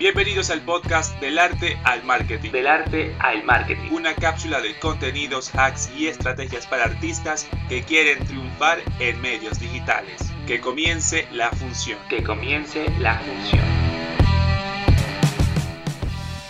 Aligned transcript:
Bienvenidos 0.00 0.48
al 0.48 0.62
podcast 0.62 1.20
Del 1.20 1.38
Arte 1.38 1.76
al 1.84 2.02
Marketing. 2.04 2.52
Del 2.52 2.68
Arte 2.68 3.14
al 3.18 3.44
Marketing. 3.44 3.90
Una 3.90 4.14
cápsula 4.14 4.62
de 4.62 4.78
contenidos, 4.78 5.54
hacks 5.54 5.92
y 5.94 6.06
estrategias 6.06 6.66
para 6.66 6.84
artistas 6.84 7.46
que 7.68 7.82
quieren 7.82 8.24
triunfar 8.24 8.78
en 8.98 9.20
medios 9.20 9.60
digitales. 9.60 10.32
Que 10.46 10.58
comience 10.58 11.28
la 11.32 11.50
función. 11.50 11.98
Que 12.08 12.22
comience 12.22 12.86
la 12.98 13.18
función. 13.18 13.62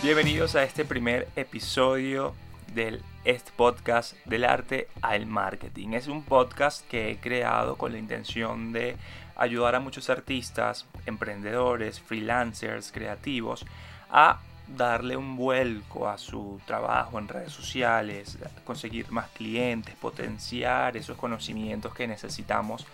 Bienvenidos 0.01 0.55
a 0.55 0.63
este 0.63 0.85
primer 0.85 1.27
episodio 1.35 2.33
del 2.73 3.03
este 3.25 3.51
podcast 3.57 4.15
del 4.25 4.45
arte 4.45 4.87
al 5.01 5.25
marketing. 5.25 5.89
Es 5.89 6.07
un 6.07 6.23
podcast 6.23 6.87
que 6.87 7.11
he 7.11 7.17
creado 7.17 7.75
con 7.75 7.91
la 7.91 7.99
intención 7.99 8.71
de 8.71 8.95
ayudar 9.35 9.75
a 9.75 9.79
muchos 9.79 10.09
artistas, 10.09 10.85
emprendedores, 11.05 11.99
freelancers, 11.99 12.91
creativos 12.91 13.65
a 14.09 14.39
darle 14.77 15.17
un 15.17 15.35
vuelco 15.35 16.07
a 16.07 16.17
su 16.17 16.59
trabajo 16.65 17.19
en 17.19 17.27
redes 17.27 17.51
sociales, 17.51 18.37
conseguir 18.63 19.11
más 19.11 19.29
clientes, 19.29 19.95
potenciar 19.95 20.95
esos 20.95 21.17
conocimientos 21.17 21.93
que 21.93 22.07
necesitamos 22.07 22.85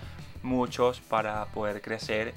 muchos 0.43 1.01
para 1.01 1.45
poder 1.45 1.81
crecer, 1.81 2.33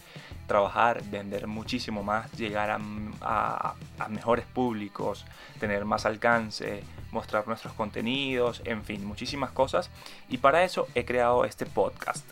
trabajar, 0.46 1.02
vender 1.04 1.46
muchísimo 1.46 2.02
más, 2.02 2.30
llegar 2.32 2.70
a, 2.70 3.74
mejores 4.08 4.44
públicos, 4.46 5.24
tener 5.58 5.84
más 5.84 6.06
alcance, 6.06 6.82
mostrar 7.12 7.46
nuestros 7.46 7.72
contenidos, 7.74 8.62
en 8.64 8.84
fin, 8.84 9.04
muchísimas 9.04 9.50
cosas. 9.50 9.90
Y 10.28 10.38
para 10.38 10.64
eso 10.64 10.86
he 10.94 11.04
creado 11.04 11.44
este 11.44 11.66
podcast. 11.66 12.26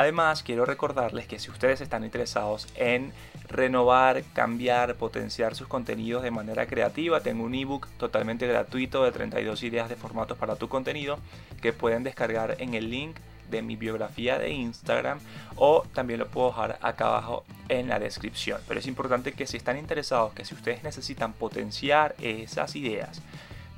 Además, 0.00 0.42
quiero 0.42 0.64
recordarles 0.64 1.26
que 1.26 1.38
si 1.38 1.50
ustedes 1.50 1.82
están 1.82 2.04
interesados 2.04 2.66
en 2.74 3.12
renovar, 3.48 4.22
cambiar, 4.32 4.94
potenciar 4.94 5.54
sus 5.54 5.68
contenidos 5.68 6.22
de 6.22 6.30
manera 6.30 6.64
creativa, 6.64 7.20
tengo 7.20 7.44
un 7.44 7.54
ebook 7.54 7.86
totalmente 7.98 8.46
gratuito 8.46 9.04
de 9.04 9.12
32 9.12 9.62
ideas 9.62 9.90
de 9.90 9.96
formatos 9.96 10.38
para 10.38 10.56
tu 10.56 10.70
contenido 10.70 11.18
que 11.60 11.74
pueden 11.74 12.02
descargar 12.02 12.56
en 12.60 12.72
el 12.72 12.88
link 12.88 13.18
de 13.50 13.60
mi 13.60 13.76
biografía 13.76 14.38
de 14.38 14.48
Instagram 14.48 15.18
o 15.56 15.82
también 15.92 16.20
lo 16.20 16.28
puedo 16.28 16.48
dejar 16.48 16.78
acá 16.80 17.08
abajo 17.08 17.44
en 17.68 17.90
la 17.90 17.98
descripción. 17.98 18.58
Pero 18.66 18.80
es 18.80 18.86
importante 18.86 19.32
que 19.32 19.46
si 19.46 19.58
están 19.58 19.76
interesados, 19.76 20.32
que 20.32 20.46
si 20.46 20.54
ustedes 20.54 20.82
necesitan 20.82 21.34
potenciar 21.34 22.14
esas 22.22 22.74
ideas, 22.74 23.20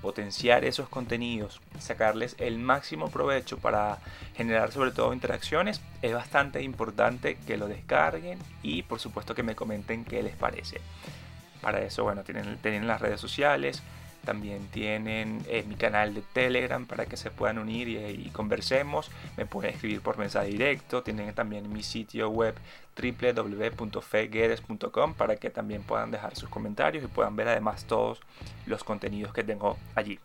potenciar 0.02 0.64
esos 0.64 0.88
contenidos, 0.88 1.60
sacarles 1.78 2.34
el 2.38 2.58
máximo 2.58 3.08
provecho 3.08 3.56
para 3.56 3.98
generar 4.36 4.72
sobre 4.72 4.90
todo 4.90 5.14
interacciones, 5.14 5.80
es 6.02 6.12
bastante 6.12 6.60
importante 6.62 7.38
que 7.46 7.56
lo 7.56 7.68
descarguen 7.68 8.38
y 8.62 8.82
por 8.82 8.98
supuesto 8.98 9.34
que 9.34 9.44
me 9.44 9.54
comenten 9.54 10.04
qué 10.04 10.22
les 10.22 10.36
parece. 10.36 10.80
Para 11.62 11.80
eso, 11.80 12.02
bueno, 12.02 12.24
tienen, 12.24 12.58
tienen 12.58 12.88
las 12.88 13.00
redes 13.00 13.20
sociales, 13.20 13.82
también 14.24 14.66
tienen 14.68 15.42
eh, 15.48 15.64
mi 15.68 15.74
canal 15.74 16.14
de 16.14 16.22
Telegram 16.32 16.86
para 16.86 17.04
que 17.06 17.16
se 17.16 17.30
puedan 17.30 17.58
unir 17.58 17.88
y, 17.88 18.30
conversemos. 18.30 19.10
Me 19.36 19.46
pueden 19.46 19.74
escribir 19.74 20.00
por 20.00 20.18
mensaje 20.18 20.48
directo. 20.48 21.02
Tienen 21.02 21.34
también 21.34 21.72
mi 21.72 21.82
sitio 21.82 22.30
web 22.30 22.54
www.feguedes.com 22.96 25.14
para 25.14 25.36
que 25.36 25.50
también 25.50 25.82
puedan 25.82 26.10
dejar 26.10 26.36
sus 26.36 26.48
comentarios 26.48 27.04
y 27.04 27.08
puedan 27.08 27.36
ver 27.36 27.48
además 27.48 27.84
todos 27.84 28.20
los 28.66 28.84
contenidos 28.84 29.32
que 29.32 29.44
tengo 29.44 29.78
allí. 29.94 30.18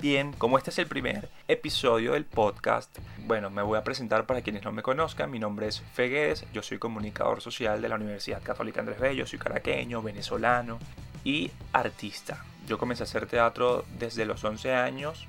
Bien, 0.00 0.32
como 0.32 0.58
este 0.58 0.70
es 0.70 0.78
el 0.78 0.86
primer 0.86 1.28
episodio 1.48 2.12
del 2.12 2.24
podcast, 2.24 2.96
bueno, 3.26 3.50
me 3.50 3.62
voy 3.62 3.76
a 3.76 3.82
presentar 3.82 4.26
para 4.26 4.42
quienes 4.42 4.62
no 4.62 4.70
me 4.70 4.82
conozcan. 4.82 5.28
Mi 5.28 5.40
nombre 5.40 5.66
es 5.66 5.80
Feguedes, 5.80 6.46
yo 6.52 6.62
soy 6.62 6.78
comunicador 6.78 7.40
social 7.40 7.82
de 7.82 7.88
la 7.88 7.96
Universidad 7.96 8.40
Católica 8.40 8.78
Andrés 8.78 9.00
Bello, 9.00 9.26
soy 9.26 9.40
caraqueño, 9.40 10.00
venezolano 10.00 10.78
y 11.24 11.50
artista. 11.72 12.44
Yo 12.68 12.76
comencé 12.76 13.02
a 13.02 13.04
hacer 13.04 13.26
teatro 13.26 13.86
desde 13.98 14.26
los 14.26 14.44
11 14.44 14.74
años 14.74 15.26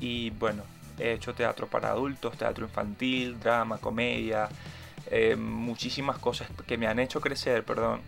y 0.00 0.28
bueno, 0.30 0.64
he 0.98 1.12
hecho 1.12 1.34
teatro 1.34 1.66
para 1.66 1.88
adultos, 1.88 2.36
teatro 2.36 2.66
infantil, 2.66 3.40
drama, 3.40 3.78
comedia, 3.78 4.50
eh, 5.10 5.34
muchísimas 5.34 6.18
cosas 6.18 6.48
que 6.66 6.76
me 6.76 6.86
han 6.86 6.98
hecho 6.98 7.22
crecer, 7.22 7.64
perdón. 7.64 8.02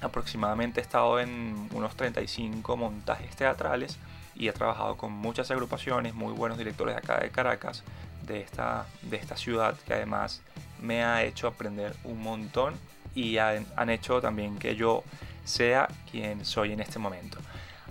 Aproximadamente 0.00 0.80
he 0.80 0.82
estado 0.82 1.20
en 1.20 1.68
unos 1.72 1.96
35 1.96 2.76
montajes 2.78 3.36
teatrales 3.36 3.98
y 4.34 4.48
he 4.48 4.52
trabajado 4.52 4.96
con 4.96 5.12
muchas 5.12 5.50
agrupaciones, 5.50 6.14
muy 6.14 6.32
buenos 6.32 6.56
directores 6.56 6.94
de 6.94 6.98
acá 7.00 7.20
de 7.20 7.30
Caracas, 7.30 7.84
de 8.26 8.40
esta, 8.40 8.86
de 9.02 9.18
esta 9.18 9.36
ciudad 9.36 9.76
que 9.86 9.92
además 9.92 10.40
me 10.80 11.04
ha 11.04 11.22
hecho 11.24 11.46
aprender 11.46 11.94
un 12.04 12.22
montón 12.22 12.74
y 13.14 13.36
han, 13.36 13.66
han 13.76 13.90
hecho 13.90 14.22
también 14.22 14.58
que 14.58 14.76
yo 14.76 15.04
sea 15.44 15.88
quien 16.10 16.46
soy 16.46 16.72
en 16.72 16.80
este 16.80 16.98
momento. 16.98 17.38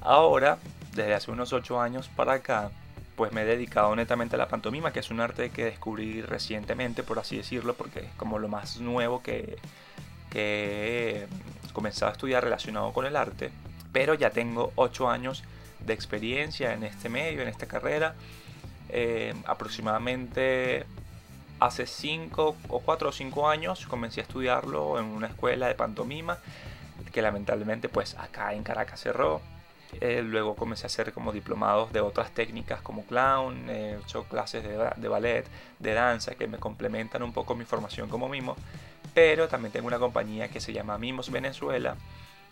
Ahora, 0.04 0.58
desde 0.94 1.14
hace 1.14 1.32
unos 1.32 1.54
8 1.54 1.80
años 1.80 2.10
para 2.10 2.34
acá, 2.34 2.72
pues 3.16 3.32
me 3.32 3.44
he 3.44 3.46
dedicado 3.46 3.96
netamente 3.96 4.36
a 4.36 4.38
la 4.38 4.50
pantomima, 4.50 4.92
que 4.92 5.00
es 5.00 5.10
un 5.10 5.22
arte 5.22 5.50
que 5.50 5.64
descubrí 5.64 6.22
recientemente, 6.22 7.04
por 7.04 7.20
así 7.20 7.38
decirlo, 7.38 7.74
porque 7.74 8.02
es 8.02 8.14
como 8.18 8.38
lo 8.38 8.50
más 8.50 8.82
nuevo 8.82 9.24
que, 9.24 9.58
he 10.36 11.28
comenzado 11.74 12.10
a 12.10 12.14
estudiar 12.14 12.44
relacionado 12.44 12.92
con 12.92 13.06
el 13.06 13.16
arte. 13.16 13.52
Pero 13.94 14.14
ya 14.14 14.32
tengo 14.32 14.74
8 14.76 15.10
años 15.10 15.44
de 15.80 15.94
experiencia 15.94 16.74
en 16.74 16.84
este 16.84 17.08
medio, 17.08 17.42
en 17.42 17.48
esta 17.48 17.68
carrera. 17.68 18.16
Eh, 18.90 19.34
aproximadamente 19.46 20.86
hace 21.62 21.86
5 21.86 22.58
o 22.68 22.80
4 22.80 23.10
o 23.10 23.12
5 23.12 23.48
años 23.48 23.86
comencé 23.88 24.20
a 24.20 24.24
estudiarlo 24.24 25.00
en 25.00 25.06
una 25.06 25.28
escuela 25.28 25.68
de 25.68 25.76
pantomima 25.76 26.40
que 27.12 27.22
lamentablemente 27.22 27.90
pues 27.90 28.16
acá 28.16 28.54
en 28.54 28.64
Caracas 28.64 29.00
cerró 29.00 29.42
eh, 30.02 30.22
luego 30.24 30.56
comencé 30.56 30.86
a 30.86 30.88
hacer 30.88 31.14
como 31.14 31.32
diplomados 31.32 31.92
de 31.94 32.02
otras 32.02 32.32
técnicas 32.32 32.82
como 32.82 33.06
clown, 33.06 33.70
he 33.70 33.96
hecho 33.96 34.24
clases 34.24 34.64
de, 34.64 35.08
ballet, 35.08 35.46
de 35.80 35.94
danza 35.94 36.36
que 36.36 36.48
me 36.48 36.58
complementan 36.58 37.24
un 37.24 37.34
poco 37.34 37.56
mi 37.56 37.66
formación 37.66 38.10
como 38.10 38.30
mimo. 38.30 38.56
Pero 39.14 39.48
también 39.48 39.72
tengo 39.72 39.88
una 39.88 40.00
compañía 40.00 40.48
que 40.50 40.60
se 40.60 40.74
llama 40.74 40.98
Mimos 40.98 41.30
Venezuela, 41.30 41.96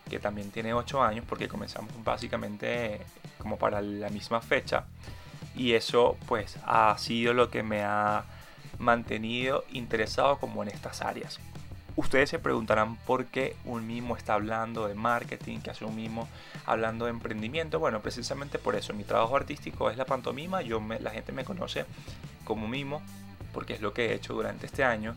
que 0.10 0.20
también 0.20 0.52
tiene 0.52 0.74
8 0.74 1.02
años 1.02 1.26
porque 1.28 1.48
comenzamos 1.48 1.92
básicamente 2.04 3.02
como 3.38 3.58
para 3.58 3.82
la 3.82 4.10
misma 4.10 4.42
fecha. 4.42 4.86
Y 5.56 5.74
eso 5.74 6.18
pues 6.28 6.58
ha 6.66 6.96
sido 6.98 7.34
lo 7.34 7.50
que 7.50 7.64
me 7.64 7.84
ha 7.84 8.26
mantenido 8.78 9.64
interesado 9.72 10.38
como 10.40 10.64
en 10.64 10.70
estas 10.70 11.02
áreas. 11.02 11.40
Ustedes 11.96 12.30
se 12.30 12.40
preguntarán 12.40 12.96
por 12.96 13.26
qué 13.26 13.56
un 13.66 13.86
mimo 13.86 14.16
está 14.16 14.36
hablando 14.36 14.88
de 14.88 14.96
marketing, 14.96 15.60
que 15.60 15.72
hace 15.72 15.84
un 15.84 15.96
mimo 15.96 16.28
hablando 16.66 17.06
de 17.06 17.12
emprendimiento. 17.12 17.80
Bueno, 17.80 18.02
precisamente 18.02 18.60
por 18.60 18.76
eso. 18.76 18.94
Mi 18.94 19.04
trabajo 19.04 19.36
artístico 19.36 19.90
es 19.90 19.98
la 19.98 20.06
pantomima. 20.06 20.62
Yo 20.62 20.82
la 21.00 21.12
gente 21.12 21.32
me 21.32 21.44
conoce 21.44 21.86
como 22.46 22.68
mimo 22.68 23.02
porque 23.54 23.74
es 23.74 23.82
lo 23.82 23.94
que 23.94 24.08
he 24.08 24.14
hecho 24.14 24.34
durante 24.34 24.66
este 24.66 24.84
año. 24.84 25.16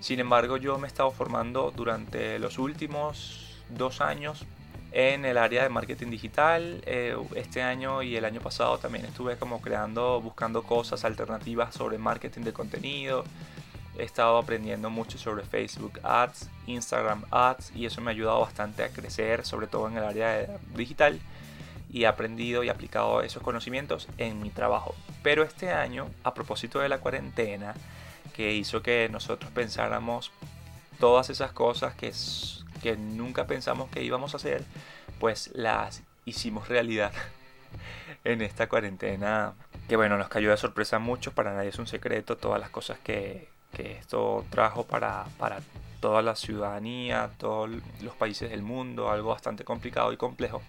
Sin 0.00 0.18
embargo, 0.18 0.56
yo 0.56 0.78
me 0.78 0.86
he 0.86 0.88
estado 0.88 1.10
formando 1.12 1.72
durante 1.74 2.38
los 2.40 2.58
últimos 2.58 3.62
dos 3.68 4.00
años 4.00 4.44
en 4.90 5.24
el 5.24 5.38
área 5.38 5.62
de 5.62 5.68
marketing 5.68 6.10
digital. 6.10 6.82
Eh, 6.86 7.16
este 7.36 7.62
año 7.62 8.02
y 8.02 8.16
el 8.16 8.24
año 8.24 8.40
pasado 8.40 8.78
también 8.78 9.04
estuve 9.04 9.36
como 9.36 9.60
creando, 9.60 10.20
buscando 10.20 10.64
cosas 10.64 11.04
alternativas 11.04 11.74
sobre 11.74 11.98
marketing 11.98 12.42
de 12.42 12.52
contenido 12.52 13.24
he 13.98 14.04
estado 14.04 14.38
aprendiendo 14.38 14.90
mucho 14.90 15.18
sobre 15.18 15.44
Facebook 15.44 16.00
Ads, 16.02 16.48
Instagram 16.66 17.24
Ads 17.30 17.72
y 17.74 17.86
eso 17.86 18.00
me 18.00 18.10
ha 18.10 18.14
ayudado 18.14 18.40
bastante 18.40 18.84
a 18.84 18.88
crecer, 18.88 19.44
sobre 19.44 19.66
todo 19.66 19.88
en 19.88 19.96
el 19.96 20.04
área 20.04 20.58
digital 20.74 21.20
y 21.90 22.04
he 22.04 22.06
aprendido 22.06 22.62
y 22.64 22.68
aplicado 22.68 23.22
esos 23.22 23.42
conocimientos 23.42 24.08
en 24.18 24.42
mi 24.42 24.50
trabajo. 24.50 24.94
Pero 25.22 25.42
este 25.42 25.72
año, 25.72 26.08
a 26.24 26.34
propósito 26.34 26.80
de 26.80 26.88
la 26.88 26.98
cuarentena, 26.98 27.74
que 28.34 28.52
hizo 28.52 28.82
que 28.82 29.08
nosotros 29.10 29.50
pensáramos 29.52 30.32
todas 31.00 31.30
esas 31.30 31.52
cosas 31.52 31.94
que, 31.94 32.12
que 32.82 32.96
nunca 32.96 33.46
pensamos 33.46 33.90
que 33.90 34.02
íbamos 34.02 34.34
a 34.34 34.36
hacer, 34.38 34.64
pues 35.18 35.50
las 35.54 36.02
hicimos 36.24 36.68
realidad 36.68 37.12
en 38.24 38.42
esta 38.42 38.68
cuarentena 38.68 39.54
que 39.88 39.96
bueno, 39.96 40.18
nos 40.18 40.28
cayó 40.28 40.50
de 40.50 40.56
sorpresa 40.56 40.98
mucho, 40.98 41.32
para 41.32 41.54
nadie 41.54 41.68
es 41.68 41.78
un 41.78 41.86
secreto 41.86 42.36
todas 42.36 42.60
las 42.60 42.70
cosas 42.70 42.98
que, 42.98 43.48
que 43.72 43.92
esto 43.92 44.44
trajo 44.50 44.84
para, 44.84 45.26
para 45.38 45.60
toda 46.00 46.22
la 46.22 46.36
ciudadanía, 46.36 47.30
todos 47.38 47.70
los 48.00 48.14
países 48.16 48.50
del 48.50 48.62
mundo, 48.62 49.10
algo 49.10 49.30
bastante 49.30 49.64
complicado 49.64 50.12
y 50.12 50.16
complejo. 50.16 50.62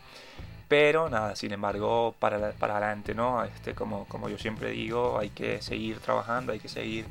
Pero 0.67 1.09
nada, 1.09 1.35
sin 1.35 1.53
embargo, 1.53 2.15
para, 2.19 2.51
para 2.51 2.77
adelante, 2.77 3.15
¿no? 3.15 3.43
Este, 3.43 3.73
como, 3.73 4.05
como 4.07 4.27
yo 4.27 4.37
siempre 4.37 4.71
digo, 4.71 5.17
hay 5.17 5.29
que 5.29 5.61
seguir 5.61 5.99
trabajando, 5.99 6.51
hay 6.51 6.59
que 6.59 6.67
seguir 6.67 7.05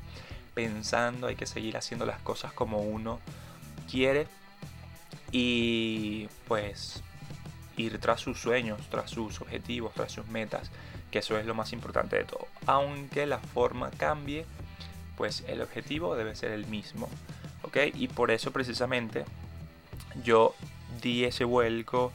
pensando, 0.54 1.26
hay 1.26 1.36
que 1.36 1.46
seguir 1.46 1.76
haciendo 1.76 2.04
las 2.04 2.20
cosas 2.20 2.52
como 2.52 2.78
uno 2.78 3.20
quiere 3.90 4.26
y 5.32 6.28
pues 6.48 7.02
ir 7.76 7.98
tras 7.98 8.20
sus 8.20 8.40
sueños, 8.40 8.80
tras 8.90 9.10
sus 9.10 9.40
objetivos, 9.40 9.92
tras 9.94 10.12
sus 10.12 10.26
metas, 10.26 10.70
que 11.10 11.18
eso 11.18 11.38
es 11.38 11.46
lo 11.46 11.54
más 11.54 11.72
importante 11.72 12.16
de 12.16 12.24
todo. 12.24 12.46
Aunque 12.66 13.26
la 13.26 13.38
forma 13.38 13.90
cambie, 13.90 14.46
pues 15.16 15.42
el 15.48 15.62
objetivo 15.62 16.16
debe 16.16 16.36
ser 16.36 16.52
el 16.52 16.66
mismo. 16.66 17.08
¿Ok? 17.62 17.78
Y 17.94 18.08
por 18.08 18.30
eso 18.30 18.52
precisamente 18.52 19.24
yo 20.22 20.54
di 21.02 21.24
ese 21.24 21.44
vuelco 21.44 22.12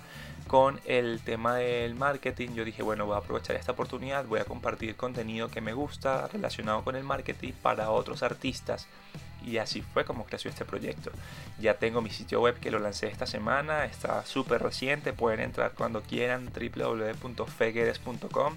con 0.48 0.80
el 0.86 1.20
tema 1.22 1.56
del 1.56 1.96
marketing, 1.96 2.50
yo 2.50 2.64
dije, 2.66 2.84
bueno, 2.84 3.06
voy 3.06 3.16
a 3.16 3.20
aprovechar 3.20 3.56
esta 3.56 3.72
oportunidad, 3.72 4.26
voy 4.26 4.42
a 4.42 4.46
compartir 4.46 4.98
contenido 4.98 5.48
que 5.50 5.62
me 5.62 5.72
gusta 5.72 6.28
relacionado 6.28 6.84
con 6.84 6.98
el 6.98 7.06
marketing 7.06 7.54
para 7.62 7.90
otros 7.90 8.22
artistas. 8.22 8.88
Y 9.46 9.60
así 9.60 9.82
fue 9.82 10.04
como 10.04 10.26
creció 10.26 10.50
este 10.50 10.66
proyecto. 10.66 11.10
Ya 11.60 11.76
tengo 11.76 12.02
mi 12.02 12.10
sitio 12.10 12.42
web 12.42 12.60
que 12.60 12.70
lo 12.70 12.80
lancé 12.80 13.08
esta 13.08 13.26
semana, 13.26 13.86
está 13.86 14.26
súper 14.26 14.62
reciente, 14.62 15.14
pueden 15.14 15.40
entrar 15.40 15.72
cuando 15.72 16.02
quieran 16.02 16.52
www.feguedes.com 16.54 18.56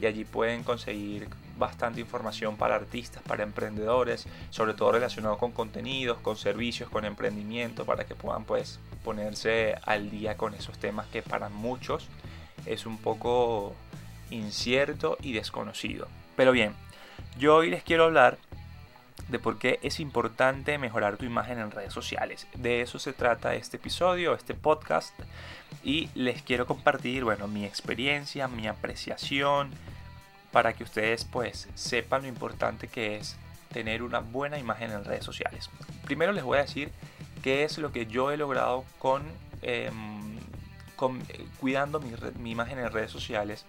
y 0.00 0.06
allí 0.06 0.24
pueden 0.24 0.64
conseguir 0.64 1.28
bastante 1.60 2.00
información 2.00 2.56
para 2.56 2.74
artistas, 2.74 3.22
para 3.22 3.44
emprendedores, 3.44 4.26
sobre 4.50 4.74
todo 4.74 4.90
relacionado 4.90 5.38
con 5.38 5.52
contenidos, 5.52 6.18
con 6.18 6.36
servicios, 6.36 6.90
con 6.90 7.04
emprendimiento, 7.04 7.84
para 7.84 8.04
que 8.04 8.16
puedan 8.16 8.42
pues 8.42 8.80
ponerse 9.04 9.76
al 9.86 10.10
día 10.10 10.36
con 10.36 10.54
esos 10.54 10.78
temas 10.78 11.06
que 11.06 11.22
para 11.22 11.48
muchos 11.48 12.08
es 12.66 12.84
un 12.86 12.98
poco 12.98 13.74
incierto 14.30 15.16
y 15.22 15.32
desconocido. 15.32 16.08
Pero 16.34 16.50
bien, 16.50 16.74
yo 17.38 17.56
hoy 17.56 17.70
les 17.70 17.84
quiero 17.84 18.04
hablar 18.04 18.38
de 19.28 19.38
por 19.38 19.58
qué 19.58 19.78
es 19.82 20.00
importante 20.00 20.78
mejorar 20.78 21.16
tu 21.16 21.24
imagen 21.24 21.58
en 21.58 21.70
redes 21.70 21.92
sociales. 21.92 22.46
De 22.54 22.80
eso 22.80 22.98
se 22.98 23.12
trata 23.12 23.54
este 23.54 23.76
episodio, 23.76 24.34
este 24.34 24.54
podcast. 24.54 25.14
Y 25.84 26.10
les 26.14 26.42
quiero 26.42 26.66
compartir, 26.66 27.24
bueno, 27.24 27.46
mi 27.46 27.64
experiencia, 27.64 28.48
mi 28.48 28.66
apreciación, 28.66 29.70
para 30.52 30.72
que 30.72 30.84
ustedes 30.84 31.24
pues 31.24 31.68
sepan 31.74 32.22
lo 32.22 32.28
importante 32.28 32.88
que 32.88 33.16
es 33.16 33.36
tener 33.72 34.02
una 34.02 34.20
buena 34.20 34.58
imagen 34.58 34.90
en 34.90 35.04
redes 35.04 35.24
sociales. 35.24 35.70
Primero 36.04 36.32
les 36.32 36.44
voy 36.44 36.58
a 36.58 36.62
decir 36.62 36.90
qué 37.42 37.64
es 37.64 37.78
lo 37.78 37.92
que 37.92 38.06
yo 38.06 38.30
he 38.30 38.36
logrado 38.36 38.84
con, 38.98 39.22
em, 39.62 40.36
eh, 40.36 41.46
cuidando 41.58 42.00
mi, 42.00 42.12
mi, 42.38 42.50
imagen 42.50 42.78
en 42.78 42.90
redes 42.90 43.10
sociales, 43.10 43.64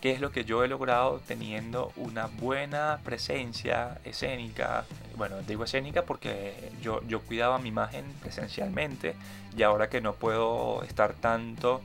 qué 0.00 0.12
es 0.12 0.20
lo 0.20 0.30
que 0.30 0.44
yo 0.44 0.62
he 0.62 0.68
logrado 0.68 1.20
teniendo 1.26 1.92
una 1.96 2.26
buena 2.26 3.00
presencia 3.04 3.98
escénica. 4.04 4.84
Bueno, 5.16 5.36
digo 5.42 5.64
escénica 5.64 6.02
porque 6.02 6.70
yo, 6.80 7.02
yo 7.06 7.20
cuidaba 7.20 7.58
mi 7.58 7.68
imagen 7.68 8.04
presencialmente 8.22 9.14
y 9.56 9.62
ahora 9.62 9.88
que 9.88 10.00
no 10.00 10.14
puedo 10.14 10.82
estar 10.84 11.14
tanto 11.14 11.82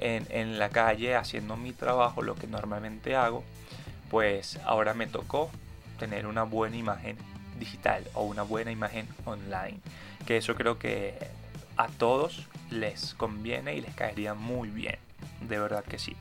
en, 0.00 0.58
la 0.58 0.68
calle 0.70 1.14
haciendo 1.14 1.56
mi 1.56 1.72
trabajo, 1.72 2.22
lo 2.22 2.34
que 2.34 2.46
normalmente 2.46 3.16
hago, 3.16 3.44
pues 4.10 4.58
ahora 4.64 4.94
me 4.94 5.06
tocó 5.06 5.50
tener 5.98 6.26
una 6.26 6.42
buena 6.42 6.76
imagen 6.76 7.16
digital 7.58 8.04
o 8.14 8.24
una 8.24 8.42
buena 8.42 8.70
imagen 8.70 9.08
online. 9.24 9.80
Que 10.26 10.36
eso 10.36 10.54
creo 10.54 10.78
que 10.78 11.14
a 11.76 11.88
todos 11.88 12.46
les 12.70 13.14
conviene 13.14 13.74
y 13.74 13.80
les 13.80 13.94
caería 13.94 14.34
muy 14.34 14.68
bien. 14.70 14.98
De 15.40 15.58
verdad 15.58 15.84
que 15.84 15.98
sí. 15.98 16.16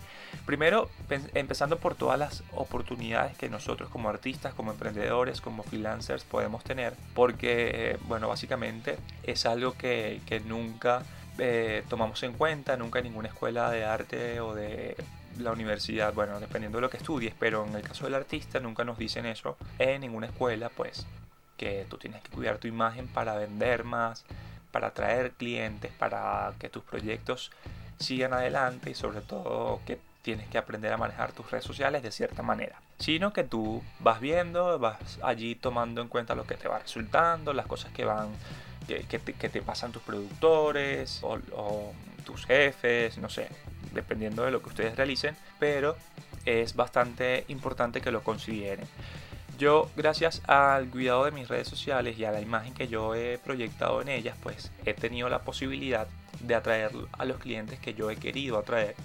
Primero, 0.46 0.90
empezando 1.34 1.78
por 1.78 1.96
todas 1.96 2.20
las 2.20 2.44
oportunidades 2.52 3.38
que 3.38 3.50
nosotros 3.50 3.90
como 3.90 4.10
artistas, 4.10 4.54
como 4.54 4.72
emprendedores, 4.72 5.40
como 5.40 5.64
freelancers 5.64 6.26
podemos 6.26 6.64
tener. 6.64 6.94
Porque, 7.14 7.98
bueno, 8.08 8.28
básicamente 8.28 8.98
es 9.24 9.46
algo 9.46 9.74
que, 9.78 10.20
nunca 10.46 11.04
eh, 11.38 11.84
tomamos 11.90 12.22
en 12.24 12.34
cuenta, 12.34 12.78
nunca 12.78 13.00
en 13.00 13.06
ninguna 13.06 13.30
escuela 13.30 13.70
de 13.72 13.86
arte 13.86 14.40
o 14.40 14.54
de 14.54 14.96
la 15.40 15.52
universidad, 15.52 16.14
bueno, 16.14 16.40
dependiendo 16.40 16.78
de 16.78 16.84
lo 16.84 16.90
que 16.90 16.98
estudies, 16.98 17.34
pero 17.40 17.66
en 17.66 17.76
el 17.76 17.82
caso 17.82 18.06
del 18.06 18.16
artista 18.16 18.60
nunca 18.60 18.84
nos 18.84 18.98
dicen 18.98 19.26
eso 19.26 19.58
en 19.80 20.02
ninguna 20.02 20.28
escuela, 20.28 20.70
pues 20.70 21.06
que 21.58 21.86
tú 21.90 21.98
tienes 21.98 22.22
que 22.22 22.30
cuidar 22.30 22.58
tu 22.58 22.68
imagen 22.68 23.08
para 23.08 23.36
vender 23.36 23.84
más, 23.84 24.26
para 24.72 24.88
atraer 24.88 25.32
clientes, 25.32 25.92
para 25.98 26.54
que 26.60 26.70
tus 26.70 26.84
proyectos 26.84 27.52
sigan 28.00 28.34
adelante 28.34 28.90
y 28.90 28.96
sobre 28.96 29.22
todo 29.22 29.80
que 29.86 30.00
tienes 30.22 30.48
que 30.48 30.58
aprender 30.58 30.92
a 30.94 30.98
manejar 30.98 31.32
tus 31.34 31.50
redes 31.52 31.66
sociales 31.66 32.02
de 32.02 32.12
cierta 32.12 32.42
manera. 32.44 32.82
Sino 32.98 33.34
que 33.34 33.44
tú 33.44 33.84
vas 34.00 34.20
viendo, 34.20 34.80
vas 34.80 35.20
allí 35.22 35.56
tomando 35.56 36.02
en 36.02 36.08
cuenta 36.08 36.34
lo 36.34 36.46
que 36.46 36.56
te 36.56 36.68
va 36.68 36.80
resultando, 36.80 37.54
las 37.54 37.68
cosas 37.68 37.92
que 37.92 38.06
van, 38.06 38.30
que, 38.88 39.20
te, 39.20 39.62
pasan 39.62 39.92
tus 39.92 40.02
productores 40.02 41.22
o 41.24 41.94
tus 42.24 42.46
jefes, 42.46 43.18
no 43.18 43.30
sé, 43.30 43.48
dependiendo 43.94 44.44
de 44.44 44.52
lo 44.52 44.62
que 44.62 44.70
ustedes 44.70 44.96
realicen, 44.96 45.36
pero 45.60 45.96
es 46.46 46.76
bastante 46.76 47.46
importante 47.48 48.02
que 48.02 48.12
lo 48.12 48.24
consideren. 48.24 48.88
Yo, 49.58 49.90
gracias 49.96 50.42
al 50.48 50.90
cuidado 50.90 51.26
de 51.26 51.32
mis 51.32 51.48
redes 51.48 51.68
sociales 51.68 52.18
y 52.18 52.26
a 52.26 52.32
la 52.32 52.42
imagen 52.42 52.74
que 52.74 52.88
yo 52.88 53.14
he 53.14 53.38
proyectado 53.38 54.02
en 54.02 54.10
ellas, 54.10 54.36
pues 54.42 54.72
he 54.86 54.94
tenido 54.94 55.30
la 55.30 55.44
posibilidad 55.44 56.08
de 56.40 56.56
atraer 56.56 56.92
a 57.12 57.26
los 57.26 57.38
clientes 57.38 57.80
que 57.80 57.94
yo 57.94 58.10
he 58.10 58.18
querido 58.18 58.58
atraer, 58.58 58.96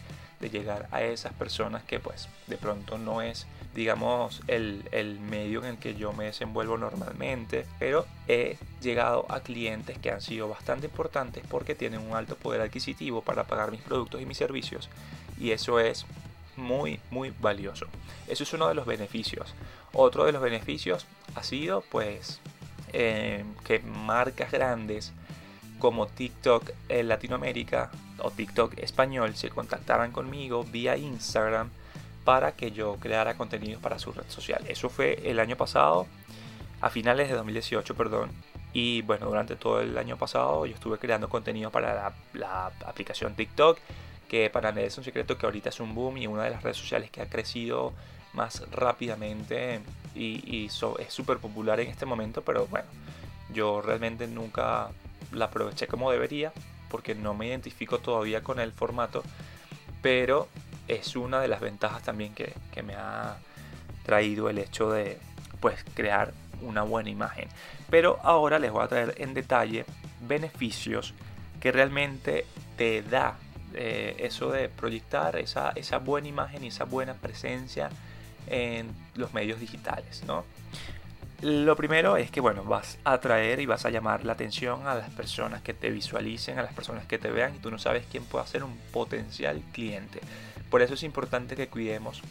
de 0.41 0.51
llegar 0.51 0.89
a 0.91 1.03
esas 1.03 1.33
personas 1.33 1.83
que 1.83 1.99
pues 1.99 2.29
de 2.47 2.57
pronto 2.57 2.97
no 2.97 3.23
es 3.23 3.47
digamos, 3.79 4.43
el, 4.49 4.83
el, 4.91 5.21
medio 5.21 5.61
en 5.61 5.67
el 5.67 5.79
que 5.79 5.95
yo 5.95 6.13
me 6.13 6.25
desenvuelvo 6.25 6.77
normalmente, 6.77 7.65
pero 7.79 8.07
he 8.27 8.59
llegado 8.83 9.25
a 9.29 9.39
clientes 9.39 9.97
que 9.99 10.11
han 10.11 10.21
sido 10.21 10.49
bastante 10.49 10.89
importantes 10.89 11.45
porque 11.49 11.77
tienen 11.77 12.01
un 12.01 12.17
alto 12.17 12.35
poder 12.35 12.61
adquisitivo 12.61 13.23
para 13.23 13.45
pagar 13.45 13.71
mis 13.71 13.81
productos 13.81 14.21
y 14.21 14.27
mis 14.27 14.37
servicios 14.37 14.91
y 15.39 15.53
eso 15.53 15.79
es 15.79 16.07
muy 16.57 16.99
muy 17.13 17.33
valioso. 17.41 17.87
Eso 18.27 18.43
es 18.43 18.53
uno 18.53 18.67
de 18.67 18.75
los 18.75 18.85
beneficios. 18.85 19.55
Otro 19.93 20.25
de 20.25 20.33
los 20.33 20.43
beneficios 20.43 21.07
ha 21.37 21.45
sido 21.45 21.83
pues 21.89 22.41
eh, 22.93 23.45
que 23.65 23.79
marcas 23.79 24.51
grandes 24.51 25.13
como 25.79 26.09
TikTok 26.09 26.73
en 26.89 27.07
Latinoamérica 27.07 27.93
o 28.19 28.33
TikTok 28.33 28.77
español 28.79 29.37
se 29.37 29.51
contactaran 29.51 30.11
conmigo 30.11 30.65
vía 30.65 30.97
Instagram 30.97 31.71
para 32.29 32.53
que 32.53 32.73
yo 32.73 32.97
creara 32.97 33.39
contenidos 33.39 33.81
para 33.81 33.99
su 33.99 34.13
red 34.13 34.29
social. 34.29 34.63
Eso 34.69 34.91
fue 34.91 35.19
el 35.25 35.41
año 35.41 35.57
pasado, 35.57 36.07
a 36.83 36.91
finales 36.91 37.31
de 37.31 37.35
2018, 37.35 37.95
perdón. 37.95 38.31
Y 38.75 39.01
bueno, 39.01 39.25
durante 39.25 39.57
todo 39.57 39.81
el 39.81 39.97
año 39.97 40.19
pasado 40.19 40.67
yo 40.67 40.75
estuve 40.75 40.99
creando 40.99 41.31
contenido 41.31 41.71
para 41.71 42.13
la, 42.35 42.71
aplicación 42.85 43.35
TikTok, 43.35 43.79
que 44.29 44.51
para 44.51 44.73
mí 44.73 44.83
es 44.83 44.99
un 44.99 45.05
secreto 45.05 45.39
que 45.39 45.47
ahorita 45.47 45.71
es 45.71 45.81
un 45.81 45.95
boom 45.95 46.19
y 46.19 46.27
una 46.27 46.45
de 46.45 46.51
las 46.51 46.63
redes 46.63 46.77
sociales 46.77 47.11
que 47.11 47.23
ha 47.23 47.31
crecido 47.31 47.95
más 48.35 48.63
rápidamente 48.73 49.81
y, 50.15 50.67
es 50.67 50.75
súper 51.09 51.39
popular 51.39 51.81
en 51.81 51.89
este 51.89 52.05
momento, 52.05 52.43
pero 52.43 52.67
bueno, 52.67 52.89
yo 53.55 53.81
realmente 53.81 54.27
nunca 54.27 54.91
la 55.33 55.47
aproveché 55.47 55.87
como 55.87 56.13
debería 56.13 56.53
porque 56.91 57.15
no 57.15 57.33
me 57.33 57.47
identifico 57.47 58.01
todavía 58.01 58.43
con 58.43 58.61
el 58.61 58.73
formato, 58.73 59.23
pero 60.03 60.47
es 60.89 61.17
una 61.17 61.41
de 61.41 61.49
las 61.49 61.61
ventajas 61.61 62.03
también 62.03 62.35
que, 62.35 62.55
me 62.83 62.95
ha 62.95 63.37
traído 64.05 64.49
el 64.49 64.59
hecho 64.59 64.91
de 64.91 65.19
pues 65.61 65.85
crear 65.95 66.33
una 66.63 66.83
buena 66.83 67.11
imagen. 67.11 67.49
Pero 67.91 68.19
ahora 68.23 68.59
les 68.59 68.71
voy 68.71 68.85
a 68.85 68.89
traer 68.89 69.15
en 69.19 69.35
detalle 69.35 69.85
beneficios 70.21 71.15
que 71.61 71.73
realmente 71.73 72.47
te 72.77 73.03
da 73.03 73.37
eh, 73.75 74.17
eso 74.19 74.51
de 74.51 74.69
proyectar 74.69 75.37
esa, 75.37 75.73
esa, 75.75 75.99
buena 75.99 76.29
imagen 76.29 76.65
y 76.65 76.69
esa 76.69 76.85
buena 76.85 77.15
presencia 77.15 77.91
en 78.47 78.89
los 79.15 79.35
medios 79.35 79.61
digitales, 79.61 80.23
¿no? 80.27 80.45
Lo 81.41 81.77
primero 81.77 82.17
es 82.17 82.33
que, 82.33 82.41
bueno, 82.41 82.65
vas 82.65 82.99
a 83.05 83.13
atraer 83.13 83.61
y 83.61 83.67
vas 83.67 83.87
a 83.87 83.91
llamar 83.91 84.25
la 84.25 84.33
atención 84.33 84.89
a 84.89 84.95
las 84.97 85.09
personas 85.11 85.63
que 85.63 85.73
te 85.73 85.89
visualicen, 85.91 86.59
a 86.59 86.63
las 86.63 86.73
personas 86.73 87.07
que 87.07 87.17
te 87.17 87.31
vean 87.31 87.55
y 87.55 87.59
tú 87.59 87.71
no 87.71 87.79
sabes 87.79 88.05
quién 88.11 88.25
puede 88.25 88.45
ser 88.49 88.65
un 88.65 88.77
potencial 88.93 89.63
cliente. 89.73 90.21
Por 90.71 90.83
eso 90.83 90.95
es 90.95 91.03
importante 91.03 91.57
que 91.57 91.69
cuidemos 91.69 92.23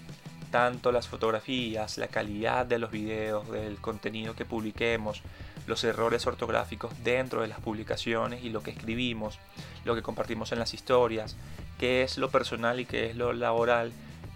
tanto 0.52 0.92
las 0.92 1.08
fotografías, 1.08 1.98
la 1.98 2.08
calidad 2.08 2.66
de 2.66 2.80
los 2.80 2.92
videos, 2.92 3.50
del 3.50 3.78
contenido 3.78 4.36
que 4.36 4.46
publiquemos, 4.46 5.22
los 5.66 5.84
errores 5.84 6.26
ortográficos 6.26 6.92
dentro 7.04 7.42
de 7.42 7.48
las 7.48 7.60
publicaciones 7.60 8.44
y 8.44 8.50
lo 8.50 8.64
que 8.64 8.72
escribimos, 8.72 9.40
lo 9.84 9.96
que 9.96 10.02
compartimos 10.02 10.52
en 10.52 10.60
las 10.60 10.74
historias, 10.74 11.36
qué 11.78 12.04
es 12.04 12.18
lo 12.18 12.30
personal 12.30 12.80
y 12.80 12.86
qué 12.86 13.10
es 13.10 13.16
lo 13.16 13.34
laboral, 13.34 13.92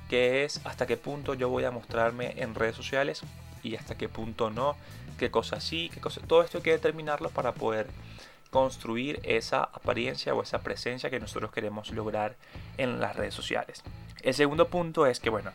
qué 0.09 0.43
es 0.43 0.61
hasta 0.65 0.87
qué 0.87 0.97
punto 0.97 1.33
yo 1.33 1.49
voy 1.49 1.63
a 1.63 1.71
mostrarme 1.71 2.33
en 2.37 2.55
redes 2.55 2.75
sociales 2.75 3.21
y 3.63 3.75
hasta 3.75 3.95
qué 3.95 4.09
punto 4.09 4.49
no, 4.49 4.75
qué 5.17 5.31
cosas 5.31 5.63
sí, 5.63 5.89
qué 5.93 6.01
cosas... 6.01 6.23
Todo 6.27 6.43
esto 6.43 6.57
hay 6.57 6.63
que 6.63 6.71
determinarlo 6.71 7.29
para 7.29 7.53
poder 7.53 7.87
construir 8.51 9.19
esa 9.23 9.63
apariencia 9.63 10.35
o 10.35 10.43
esa 10.43 10.61
presencia 10.61 11.09
que 11.09 11.19
nosotros 11.19 11.51
queremos 11.51 11.89
lograr 11.89 12.35
en 12.77 12.99
las 12.99 13.15
redes 13.15 13.33
sociales. 13.33 13.81
El 14.21 14.35
segundo 14.35 14.67
punto 14.67 15.07
es 15.07 15.19
que, 15.19 15.31
bueno, 15.31 15.51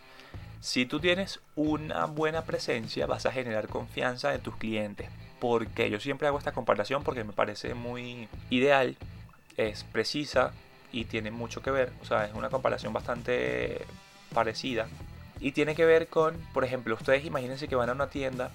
si 0.60 0.86
tú 0.86 0.98
tienes 0.98 1.38
una 1.54 2.06
buena 2.06 2.42
presencia, 2.42 3.06
vas 3.06 3.26
a 3.26 3.32
generar 3.32 3.68
confianza 3.68 4.30
de 4.30 4.38
tus 4.38 4.56
clientes. 4.56 5.08
Porque 5.38 5.90
yo 5.90 6.00
siempre 6.00 6.26
hago 6.26 6.38
esta 6.38 6.52
comparación 6.52 7.04
porque 7.04 7.22
me 7.22 7.32
parece 7.32 7.74
muy 7.74 8.28
ideal, 8.50 8.96
es 9.56 9.84
precisa 9.84 10.52
y 10.90 11.04
tiene 11.04 11.30
mucho 11.30 11.62
que 11.62 11.70
ver. 11.70 11.92
O 12.00 12.06
sea, 12.06 12.24
es 12.24 12.34
una 12.34 12.48
comparación 12.48 12.92
bastante 12.92 13.82
parecida. 14.34 14.88
Y 15.38 15.52
tiene 15.52 15.74
que 15.74 15.84
ver 15.84 16.08
con, 16.08 16.34
por 16.54 16.64
ejemplo, 16.64 16.94
ustedes 16.94 17.26
imagínense 17.26 17.68
que 17.68 17.76
van 17.76 17.90
a 17.90 17.92
una 17.92 18.08
tienda, 18.08 18.50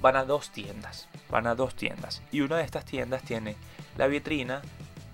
van 0.00 0.16
a 0.16 0.24
dos 0.24 0.50
tiendas, 0.50 1.08
van 1.30 1.46
a 1.46 1.54
dos 1.54 1.74
tiendas. 1.74 2.22
Y 2.32 2.40
una 2.40 2.56
de 2.56 2.64
estas 2.64 2.86
tiendas 2.86 3.22
tiene 3.22 3.56
la 3.96 4.06
vitrina 4.06 4.62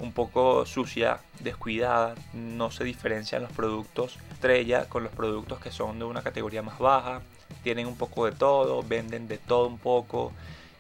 un 0.01 0.13
poco 0.13 0.65
sucia, 0.65 1.21
descuidada, 1.41 2.15
no 2.33 2.71
se 2.71 2.85
diferencian 2.85 3.43
los 3.43 3.53
productos 3.53 4.19
estrella 4.33 4.89
con 4.89 5.03
los 5.03 5.13
productos 5.13 5.59
que 5.59 5.73
son 5.73 5.99
de 5.99 6.05
una 6.05 6.23
categoría 6.23 6.63
más 6.63 6.79
baja, 6.79 7.23
tienen 7.65 7.89
un 7.89 7.97
poco 7.97 8.27
de 8.27 8.33
todo, 8.33 8.83
venden 8.85 9.27
de 9.27 9.39
todo 9.39 9.67
un 9.67 9.79
poco 9.79 10.33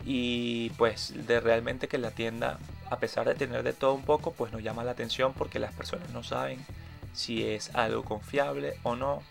y 0.04 0.70
pues 0.70 1.26
de 1.26 1.40
realmente 1.40 1.88
que 1.88 1.98
la 1.98 2.12
tienda 2.12 2.58
a 2.88 2.98
pesar 2.98 3.26
de 3.26 3.34
tener 3.34 3.64
de 3.64 3.72
todo 3.72 3.94
un 3.94 4.04
poco 4.04 4.32
pues 4.32 4.52
nos 4.52 4.62
llama 4.62 4.84
la 4.84 4.92
atención 4.92 5.32
porque 5.32 5.58
las 5.58 5.72
personas 5.72 6.10
no 6.10 6.22
saben 6.22 6.64
si 7.12 7.44
es 7.44 7.74
algo 7.74 8.04
confiable 8.04 8.74
o 8.84 8.94
no. 8.94 9.22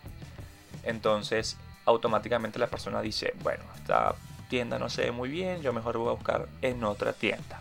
Entonces 0.82 1.56
automáticamente 1.86 2.58
la 2.58 2.66
persona 2.66 3.00
dice 3.00 3.32
bueno 3.42 3.64
esta 3.76 4.14
tienda 4.50 4.78
no 4.78 4.90
se 4.90 5.04
ve 5.04 5.10
muy 5.10 5.30
bien 5.30 5.62
yo 5.62 5.72
mejor 5.72 5.96
voy 5.96 6.08
a 6.08 6.12
buscar 6.12 6.48
en 6.60 6.84
otra 6.84 7.14
tienda 7.14 7.60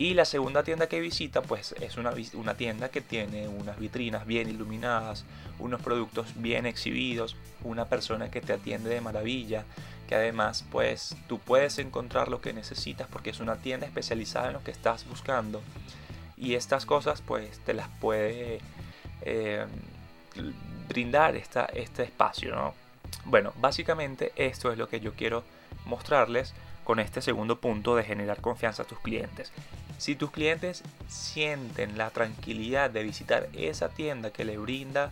y 0.00 0.14
la 0.14 0.24
segunda 0.24 0.62
tienda 0.62 0.86
que 0.86 0.98
visita 0.98 1.42
pues 1.42 1.74
es 1.78 1.98
una, 1.98 2.14
una 2.32 2.54
tienda 2.54 2.88
que 2.88 3.02
tiene 3.02 3.48
unas 3.48 3.78
vitrinas 3.78 4.26
bien 4.26 4.48
iluminadas, 4.48 5.26
unos 5.58 5.82
productos 5.82 6.32
bien 6.36 6.64
exhibidos, 6.64 7.36
una 7.64 7.84
persona 7.84 8.30
que 8.30 8.40
te 8.40 8.54
atiende 8.54 8.88
de 8.88 9.02
maravilla, 9.02 9.66
que 10.08 10.14
además 10.14 10.64
pues 10.72 11.14
tú 11.28 11.38
puedes 11.38 11.78
encontrar 11.78 12.28
lo 12.28 12.40
que 12.40 12.54
necesitas 12.54 13.08
porque 13.08 13.28
es 13.28 13.40
una 13.40 13.56
tienda 13.56 13.86
especializada 13.86 14.46
en 14.46 14.54
lo 14.54 14.64
que 14.64 14.70
estás 14.70 15.06
buscando. 15.06 15.60
Y 16.34 16.54
estas 16.54 16.86
cosas 16.86 17.20
pues 17.20 17.58
te 17.58 17.74
las 17.74 17.90
puede 18.00 18.60
eh, 19.20 19.66
brindar 20.88 21.36
esta, 21.36 21.66
este 21.66 22.04
espacio, 22.04 22.54
¿no? 22.54 22.72
Bueno, 23.26 23.52
básicamente 23.60 24.32
esto 24.36 24.72
es 24.72 24.78
lo 24.78 24.88
que 24.88 25.00
yo 25.00 25.12
quiero 25.12 25.44
mostrarles 25.84 26.54
con 26.84 27.00
este 27.00 27.20
segundo 27.20 27.60
punto 27.60 27.94
de 27.96 28.02
generar 28.02 28.40
confianza 28.40 28.84
a 28.84 28.86
tus 28.86 28.98
clientes. 29.00 29.52
Si 30.00 30.16
tus 30.16 30.30
clientes 30.30 30.82
sienten 31.08 31.98
la 31.98 32.08
tranquilidad 32.08 32.88
de 32.88 33.02
visitar 33.02 33.50
esa 33.52 33.90
tienda 33.90 34.30
que 34.30 34.46
le 34.46 34.56
brinda 34.56 35.10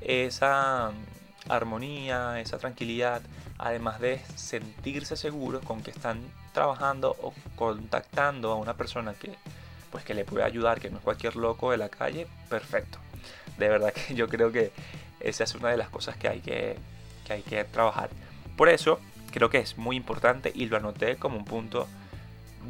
esa 0.00 0.92
armonía, 1.50 2.40
esa 2.40 2.56
tranquilidad, 2.56 3.20
además 3.58 4.00
de 4.00 4.18
sentirse 4.36 5.18
seguros 5.18 5.62
con 5.62 5.82
que 5.82 5.90
están 5.90 6.22
trabajando 6.54 7.14
o 7.20 7.34
contactando 7.54 8.52
a 8.52 8.54
una 8.54 8.78
persona 8.78 9.12
que 9.12 9.34
pues 9.92 10.04
que 10.04 10.14
le 10.14 10.24
puede 10.24 10.42
ayudar, 10.42 10.80
que 10.80 10.88
no 10.88 10.96
es 10.96 11.02
cualquier 11.02 11.36
loco 11.36 11.72
de 11.72 11.76
la 11.76 11.90
calle, 11.90 12.26
perfecto. 12.48 12.98
De 13.58 13.68
verdad 13.68 13.92
que 13.92 14.14
yo 14.14 14.26
creo 14.26 14.50
que 14.50 14.72
esa 15.20 15.44
es 15.44 15.54
una 15.54 15.68
de 15.68 15.76
las 15.76 15.90
cosas 15.90 16.16
que 16.16 16.28
hay 16.28 16.40
que, 16.40 16.76
que 17.26 17.34
hay 17.34 17.42
que 17.42 17.62
trabajar. 17.64 18.08
Por 18.56 18.70
eso 18.70 19.00
creo 19.32 19.50
que 19.50 19.58
es 19.58 19.76
muy 19.76 19.96
importante 19.96 20.50
y 20.54 20.64
lo 20.64 20.78
anoté 20.78 21.16
como 21.16 21.36
un 21.36 21.44
punto 21.44 21.86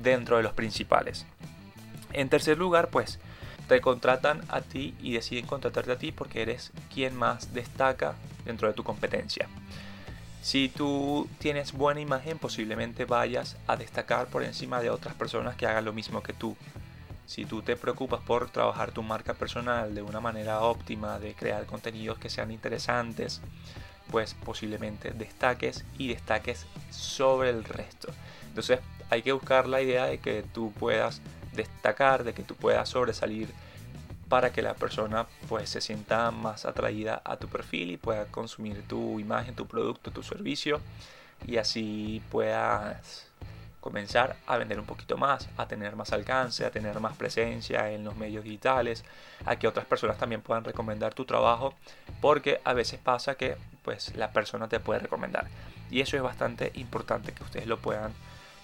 dentro 0.02 0.36
de 0.36 0.42
los 0.42 0.52
principales. 0.52 1.26
En 2.12 2.28
tercer 2.28 2.58
lugar, 2.58 2.88
pues 2.88 3.18
te 3.68 3.80
contratan 3.80 4.42
a 4.48 4.62
ti 4.62 4.94
y 5.00 5.12
deciden 5.12 5.46
contratarte 5.46 5.92
a 5.92 5.98
ti 5.98 6.12
porque 6.12 6.42
eres 6.42 6.72
quien 6.92 7.16
más 7.16 7.54
destaca 7.54 8.14
dentro 8.44 8.66
de 8.68 8.74
tu 8.74 8.82
competencia. 8.82 9.48
Si 10.42 10.68
tú 10.70 11.28
tienes 11.38 11.72
buena 11.72 12.00
imagen, 12.00 12.38
posiblemente 12.38 13.04
vayas 13.04 13.56
a 13.66 13.76
destacar 13.76 14.28
por 14.28 14.42
encima 14.42 14.80
de 14.80 14.90
otras 14.90 15.14
personas 15.14 15.54
que 15.54 15.66
hagan 15.66 15.84
lo 15.84 15.92
mismo 15.92 16.22
que 16.22 16.32
tú. 16.32 16.56
Si 17.26 17.44
tú 17.44 17.62
te 17.62 17.76
preocupas 17.76 18.20
por 18.22 18.50
trabajar 18.50 18.90
tu 18.90 19.02
marca 19.02 19.34
personal 19.34 19.94
de 19.94 20.02
una 20.02 20.18
manera 20.18 20.62
óptima, 20.62 21.18
de 21.18 21.34
crear 21.34 21.66
contenidos 21.66 22.18
que 22.18 22.30
sean 22.30 22.50
interesantes, 22.50 23.40
pues 24.10 24.34
posiblemente 24.34 25.12
destaques 25.12 25.84
y 25.96 26.08
destaques 26.08 26.66
sobre 26.90 27.50
el 27.50 27.62
resto. 27.62 28.08
Entonces 28.48 28.80
hay 29.10 29.22
que 29.22 29.32
buscar 29.32 29.68
la 29.68 29.80
idea 29.80 30.06
de 30.06 30.18
que 30.18 30.42
tú 30.42 30.72
puedas 30.72 31.20
destacar, 31.52 32.24
de 32.24 32.32
que 32.32 32.42
tú 32.42 32.54
puedas 32.54 32.88
sobresalir 32.88 33.48
para 34.28 34.52
que 34.52 34.62
la 34.62 34.74
persona 34.74 35.26
pues 35.48 35.68
se 35.68 35.80
sienta 35.80 36.30
más 36.30 36.64
atraída 36.64 37.20
a 37.24 37.36
tu 37.36 37.48
perfil 37.48 37.90
y 37.90 37.96
pueda 37.96 38.26
consumir 38.26 38.86
tu 38.86 39.18
imagen, 39.18 39.56
tu 39.56 39.66
producto, 39.66 40.12
tu 40.12 40.22
servicio 40.22 40.80
y 41.46 41.56
así 41.56 42.22
puedas 42.30 43.26
comenzar 43.80 44.36
a 44.46 44.58
vender 44.58 44.78
un 44.78 44.86
poquito 44.86 45.16
más, 45.16 45.48
a 45.56 45.66
tener 45.66 45.96
más 45.96 46.12
alcance, 46.12 46.64
a 46.64 46.70
tener 46.70 47.00
más 47.00 47.16
presencia 47.16 47.90
en 47.90 48.04
los 48.04 48.14
medios 48.14 48.44
digitales, 48.44 49.04
a 49.46 49.56
que 49.56 49.66
otras 49.66 49.86
personas 49.86 50.18
también 50.18 50.42
puedan 50.42 50.64
recomendar 50.64 51.14
tu 51.14 51.24
trabajo, 51.24 51.74
porque 52.20 52.60
a 52.64 52.74
veces 52.74 53.00
pasa 53.00 53.36
que 53.36 53.56
pues 53.82 54.14
la 54.16 54.32
persona 54.32 54.68
te 54.68 54.80
puede 54.80 55.00
recomendar 55.00 55.48
y 55.90 56.00
eso 56.02 56.16
es 56.16 56.22
bastante 56.22 56.70
importante 56.74 57.32
que 57.32 57.42
ustedes 57.42 57.66
lo 57.66 57.78
puedan 57.78 58.12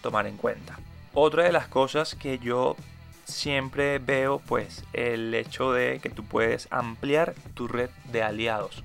tomar 0.02 0.26
en 0.26 0.36
cuenta. 0.36 0.78
Otra 1.18 1.44
de 1.44 1.52
las 1.52 1.66
cosas 1.66 2.14
que 2.14 2.38
yo 2.38 2.76
siempre 3.24 3.98
veo 3.98 4.38
pues 4.38 4.84
el 4.92 5.32
hecho 5.32 5.72
de 5.72 5.98
que 5.98 6.10
tú 6.10 6.26
puedes 6.26 6.68
ampliar 6.70 7.34
tu 7.54 7.68
red 7.68 7.88
de 8.12 8.22
aliados. 8.22 8.84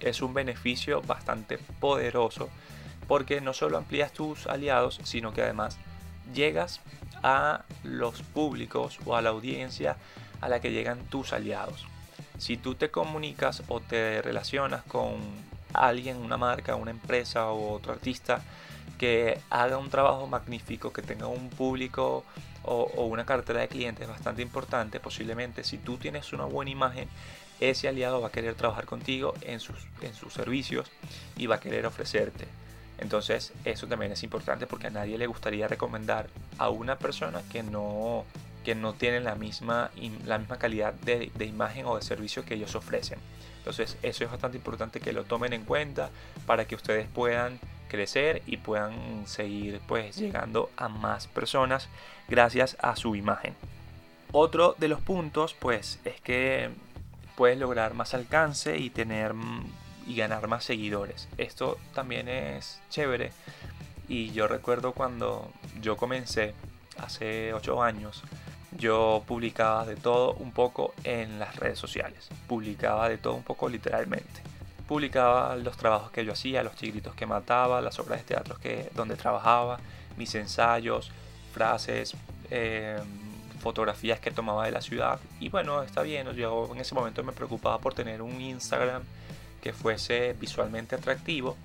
Es 0.00 0.20
un 0.20 0.34
beneficio 0.34 1.00
bastante 1.00 1.56
poderoso 1.56 2.50
porque 3.08 3.40
no 3.40 3.54
solo 3.54 3.78
amplías 3.78 4.12
tus 4.12 4.46
aliados, 4.48 5.00
sino 5.04 5.32
que 5.32 5.40
además 5.40 5.78
llegas 6.34 6.82
a 7.22 7.64
los 7.84 8.20
públicos 8.20 8.98
o 9.06 9.16
a 9.16 9.22
la 9.22 9.30
audiencia 9.30 9.96
a 10.42 10.48
la 10.50 10.60
que 10.60 10.72
llegan 10.72 11.06
tus 11.06 11.32
aliados. 11.32 11.86
Si 12.36 12.58
tú 12.58 12.74
te 12.74 12.90
comunicas 12.90 13.62
o 13.68 13.80
te 13.80 14.20
relacionas 14.20 14.82
con 14.82 15.14
alguien, 15.72 16.18
una 16.18 16.36
marca, 16.36 16.74
una 16.74 16.90
empresa 16.90 17.50
o 17.50 17.72
otro 17.72 17.94
artista 17.94 18.42
que 18.98 19.38
haga 19.50 19.78
un 19.78 19.90
trabajo 19.90 20.26
magnífico, 20.26 20.92
que 20.92 21.02
tenga 21.02 21.26
un 21.26 21.48
público 21.50 22.24
o, 22.62 23.04
una 23.06 23.24
cartera 23.24 23.60
de 23.60 23.68
clientes 23.68 24.06
bastante 24.08 24.42
importante, 24.42 25.00
posiblemente 25.00 25.64
si 25.64 25.78
tú 25.78 25.96
tienes 25.96 26.32
una 26.32 26.44
buena 26.44 26.70
imagen, 26.70 27.08
ese 27.60 27.88
aliado 27.88 28.20
va 28.20 28.28
a 28.28 28.32
querer 28.32 28.54
trabajar 28.54 28.86
contigo 28.86 29.34
en 29.42 29.60
sus, 29.60 29.86
en 30.00 30.14
sus 30.14 30.32
servicios 30.32 30.90
y 31.36 31.46
va 31.46 31.56
a 31.56 31.60
querer 31.60 31.86
ofrecerte. 31.86 32.46
Entonces 32.98 33.52
eso 33.64 33.86
también 33.86 34.12
es 34.12 34.22
importante 34.22 34.66
porque 34.66 34.88
a 34.88 34.90
nadie 34.90 35.16
le 35.16 35.26
gustaría 35.26 35.68
recomendar 35.68 36.28
a 36.58 36.68
una 36.68 36.98
persona 36.98 37.42
que 37.50 37.62
no, 37.62 38.24
que 38.64 38.74
no 38.74 38.92
tiene 38.92 39.20
la 39.20 39.34
misma, 39.34 39.90
la 40.26 40.38
misma 40.38 40.58
calidad 40.58 40.92
de, 40.92 41.30
de 41.34 41.44
imagen 41.46 41.86
o 41.86 41.96
de 41.96 42.02
servicio 42.02 42.44
que 42.44 42.54
ellos 42.54 42.74
ofrecen. 42.74 43.18
Entonces 43.58 43.96
eso 44.02 44.24
es 44.24 44.30
bastante 44.30 44.56
importante 44.56 45.00
que 45.00 45.12
lo 45.12 45.24
tomen 45.24 45.52
en 45.52 45.64
cuenta 45.64 46.10
para 46.46 46.66
que 46.66 46.74
ustedes 46.74 47.08
puedan 47.08 47.58
crecer 47.90 48.42
y 48.46 48.56
puedan 48.56 49.26
seguir 49.26 49.80
pues 49.86 50.16
llegando 50.16 50.70
a 50.76 50.88
más 50.88 51.26
personas 51.26 51.88
gracias 52.28 52.78
a 52.80 52.96
su 52.96 53.16
imagen. 53.16 53.54
Otro 54.32 54.74
de 54.78 54.88
los 54.88 55.00
puntos 55.00 55.54
pues 55.58 55.98
es 56.04 56.20
que 56.22 56.70
puedes 57.36 57.58
lograr 57.58 57.92
más 57.92 58.14
alcance 58.14 58.78
y 58.78 58.88
tener 58.88 59.34
y 60.06 60.16
ganar 60.16 60.48
más 60.48 60.64
seguidores. 60.64 61.28
Esto 61.36 61.78
también 61.94 62.28
es 62.28 62.80
chévere 62.88 63.32
y 64.08 64.30
yo 64.30 64.48
recuerdo 64.48 64.92
cuando 64.92 65.50
yo 65.82 65.96
comencé 65.96 66.54
hace 66.96 67.52
8 67.52 67.82
años 67.82 68.22
yo 68.78 69.24
publicaba 69.26 69.84
de 69.84 69.96
todo 69.96 70.34
un 70.34 70.52
poco 70.52 70.94
en 71.02 71.40
las 71.40 71.56
redes 71.56 71.78
sociales. 71.78 72.28
Publicaba 72.46 73.08
de 73.08 73.18
todo 73.18 73.34
un 73.34 73.42
poco 73.42 73.68
literalmente 73.68 74.49
publicaba 74.90 75.54
los 75.54 75.76
trabajos 75.76 76.10
que 76.10 76.24
yo 76.24 76.32
hacía, 76.32 76.64
los 76.64 76.74
tigritos 76.74 77.14
que 77.14 77.24
mataba, 77.24 77.80
las 77.80 78.00
obras 78.00 78.18
de 78.18 78.24
teatro 78.24 78.56
que, 78.60 78.90
donde 78.96 79.14
trabajaba, 79.14 79.78
mis 80.16 80.34
ensayos, 80.34 81.12
frases, 81.54 82.16
em, 82.50 82.98
fotografías 83.60 84.18
que 84.18 84.32
tomaba 84.32 84.64
de 84.64 84.72
la 84.72 84.80
ciudad. 84.80 85.20
Y 85.38 85.48
bueno, 85.48 85.84
está 85.84 86.02
bien, 86.02 86.28
yo 86.32 86.68
en 86.74 86.80
ese 86.80 86.96
momento 86.96 87.22
me 87.22 87.30
preocupaba 87.30 87.78
por 87.78 87.94
tener 87.94 88.20
un 88.20 88.40
Instagram 88.40 89.04
que 89.62 89.72
fuese 89.72 90.32
visualmente 90.40 90.96
atractivo, 90.96 91.56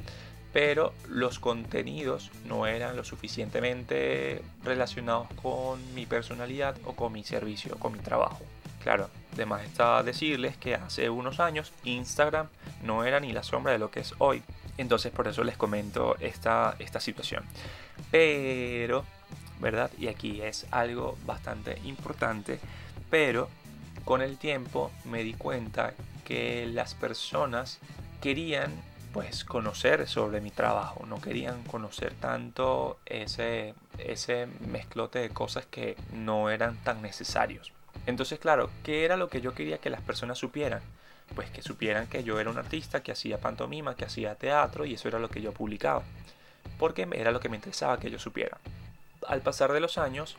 pero 0.53 0.93
los 1.09 1.39
contenidos 1.39 2.29
no 2.45 2.67
eran 2.67 2.95
lo 2.95 3.03
suficientemente 3.03 4.43
relacionados 4.63 5.29
con 5.41 5.79
mi 5.95 6.05
personalidad 6.05 6.75
o 6.85 6.93
con 6.93 7.11
mi 7.11 7.23
servicio, 7.23 7.75
con 7.79 7.93
mi 7.93 7.99
trabajo. 7.99 8.41
Claro, 8.83 9.09
además 9.35 9.63
está 9.63 10.01
decirles 10.01 10.57
que 10.57 10.75
hace 10.75 11.09
unos 11.09 11.39
años 11.39 11.71
Instagram 11.83 12.47
no 12.83 13.03
era 13.03 13.19
ni 13.19 13.31
la 13.31 13.43
sombra 13.43 13.73
de 13.73 13.79
lo 13.79 13.91
que 13.91 13.99
es 13.99 14.13
hoy. 14.17 14.41
Entonces 14.77 15.11
por 15.11 15.27
eso 15.27 15.43
les 15.43 15.57
comento 15.57 16.15
esta, 16.19 16.75
esta 16.79 16.99
situación. 16.99 17.43
Pero, 18.11 19.05
¿verdad? 19.59 19.91
Y 19.97 20.07
aquí 20.07 20.41
es 20.41 20.65
algo 20.71 21.17
bastante 21.25 21.79
importante. 21.85 22.59
Pero 23.09 23.49
con 24.03 24.21
el 24.21 24.37
tiempo 24.37 24.91
me 25.05 25.23
di 25.23 25.33
cuenta 25.33 25.93
que 26.23 26.65
las 26.67 26.95
personas 26.95 27.79
querían 28.21 28.73
pues 29.13 29.45
conocer 29.45 30.09
sobre 30.09 30.41
mi 30.41 30.51
trabajo, 30.51 31.05
no 31.05 31.21
querían 31.21 31.63
conocer 31.63 32.13
tanto 32.15 32.99
ese, 33.05 33.73
ese 33.97 34.47
mezclote 34.67 35.19
de 35.19 35.29
cosas 35.29 35.65
que 35.65 35.95
no 36.11 36.49
eran 36.49 36.75
tan 36.83 37.01
necesarios. 37.01 37.71
Entonces, 38.05 38.39
claro, 38.39 38.69
¿qué 38.83 39.05
era 39.05 39.17
lo 39.17 39.29
que 39.29 39.41
yo 39.41 39.53
quería 39.53 39.79
que 39.79 39.89
las 39.89 40.01
personas 40.01 40.37
supieran? 40.37 40.81
Pues 41.33 41.49
que 41.49 41.61
supieran 41.61 42.07
que 42.07 42.23
yo 42.23 42.39
era 42.39 42.49
un 42.49 42.57
artista, 42.57 43.01
que 43.01 43.11
hacía 43.11 43.39
pantomima, 43.39 43.95
que 43.95 44.05
hacía 44.05 44.35
teatro 44.35 44.85
y 44.85 44.93
eso 44.93 45.07
era 45.07 45.19
lo 45.19 45.29
que 45.29 45.41
yo 45.41 45.53
publicaba. 45.53 46.03
Porque 46.77 47.07
era 47.13 47.31
lo 47.31 47.39
que 47.39 47.49
me 47.49 47.55
interesaba 47.55 47.99
que 47.99 48.07
ellos 48.07 48.21
supieran. 48.21 48.59
Al 49.27 49.41
pasar 49.41 49.71
de 49.71 49.79
los 49.79 49.97
años, 49.97 50.37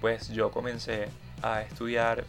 pues 0.00 0.28
yo 0.28 0.50
comencé 0.50 1.08
a 1.42 1.62
estudiar 1.62 2.24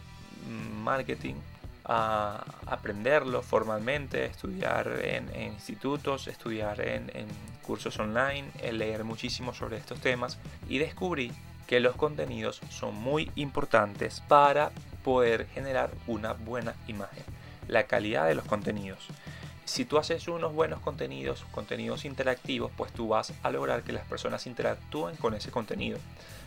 marketing, 0.82 1.36
a 1.84 2.44
aprenderlo 2.66 3.42
formalmente, 3.42 4.26
estudiar 4.26 5.00
en, 5.02 5.34
institutos, 5.40 6.28
estudiar 6.28 6.80
en, 6.82 7.10
en 7.14 7.26
cursos 7.62 7.98
online, 7.98 8.50
leer 8.72 9.04
muchísimo 9.04 9.54
sobre 9.54 9.78
estos 9.78 10.00
temas 10.00 10.38
y 10.68 10.78
descubrí 10.78 11.32
que 11.68 11.80
los 11.80 11.94
contenidos 11.94 12.60
son 12.70 12.94
muy 12.94 13.30
importantes 13.36 14.20
para 14.26 14.72
poder 15.04 15.46
generar 15.48 15.90
una 16.06 16.32
buena 16.32 16.74
imagen. 16.88 17.22
La 17.68 17.84
calidad 17.84 18.26
de 18.26 18.34
los 18.34 18.46
contenidos. 18.46 19.06
Si 19.66 19.84
tú 19.84 19.98
haces 19.98 20.26
unos 20.28 20.54
buenos 20.54 20.80
contenidos, 20.80 21.44
contenidos 21.50 22.06
interactivos, 22.06 22.72
pues 22.74 22.90
tú 22.92 23.08
vas 23.08 23.34
a 23.42 23.50
lograr 23.50 23.82
que 23.82 23.92
las 23.92 24.06
personas 24.06 24.46
interactúen 24.46 25.16
con 25.16 25.34
ese 25.34 25.50
contenido. 25.50 25.98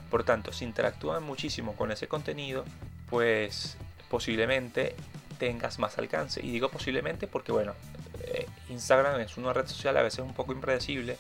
Por 0.10 0.24
tanto, 0.24 0.52
si 0.52 0.66
interactúan 0.66 1.22
muchísimo 1.22 1.76
con 1.76 1.92
ese 1.92 2.08
contenido, 2.08 2.66
pues 3.08 3.78
posiblemente 4.10 4.96
tengas 5.38 5.78
más 5.78 6.00
alcance. 6.00 6.44
Y 6.44 6.50
digo 6.50 6.70
posiblemente 6.70 7.28
porque, 7.28 7.52
bueno, 7.52 7.74
eh, 8.24 8.48
Instagram 8.70 9.22
es 9.22 9.38
una 9.38 9.54
red 9.54 9.68
social 9.68 9.96
a 9.98 10.02
veces 10.02 10.22
un 10.22 10.34
poco 10.34 10.52
impredecible 10.52 11.18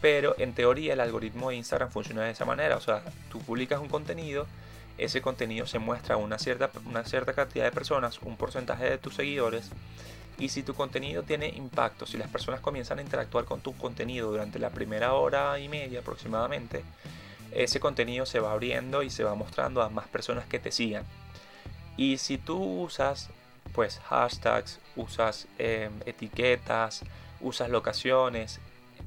pero 0.00 0.34
en 0.38 0.54
teoría 0.54 0.92
el 0.92 1.00
algoritmo 1.00 1.50
de 1.50 1.56
Instagram 1.56 1.90
funciona 1.90 2.22
de 2.22 2.30
esa 2.30 2.44
manera. 2.44 2.76
O 2.76 2.80
sea, 2.80 3.02
tú 3.30 3.40
publicas 3.40 3.80
un 3.80 3.88
contenido, 3.88 4.46
ese 4.98 5.20
contenido 5.20 5.66
se 5.66 5.78
muestra 5.78 6.14
a 6.14 6.18
una 6.18 6.38
cierta, 6.38 6.70
una 6.86 7.04
cierta 7.04 7.32
cantidad 7.32 7.64
de 7.64 7.72
personas, 7.72 8.20
un 8.22 8.36
porcentaje 8.36 8.88
de 8.88 8.98
tus 8.98 9.14
seguidores. 9.14 9.70
Y 10.38 10.50
si 10.50 10.62
tu 10.62 10.74
contenido 10.74 11.22
tiene 11.22 11.48
impacto, 11.48 12.06
si 12.06 12.18
las 12.18 12.28
personas 12.28 12.60
comienzan 12.60 12.98
a 12.98 13.02
interactuar 13.02 13.46
con 13.46 13.60
tu 13.60 13.74
contenido 13.76 14.30
durante 14.30 14.58
la 14.58 14.70
primera 14.70 15.14
hora 15.14 15.58
y 15.58 15.68
media 15.68 16.00
aproximadamente, 16.00 16.84
ese 17.52 17.80
contenido 17.80 18.26
se 18.26 18.40
va 18.40 18.52
abriendo 18.52 19.02
y 19.02 19.08
se 19.08 19.24
va 19.24 19.34
mostrando 19.34 19.82
a 19.82 19.88
más 19.88 20.08
personas 20.08 20.46
que 20.46 20.58
te 20.58 20.72
sigan. 20.72 21.04
Y 21.96 22.18
si 22.18 22.36
tú 22.36 22.82
usas 22.82 23.30
pues 23.72 24.00
hashtags, 24.08 24.80
usas 24.96 25.46
em, 25.58 25.92
etiquetas, 26.06 27.02
usas 27.40 27.68
locaciones, 27.68 28.58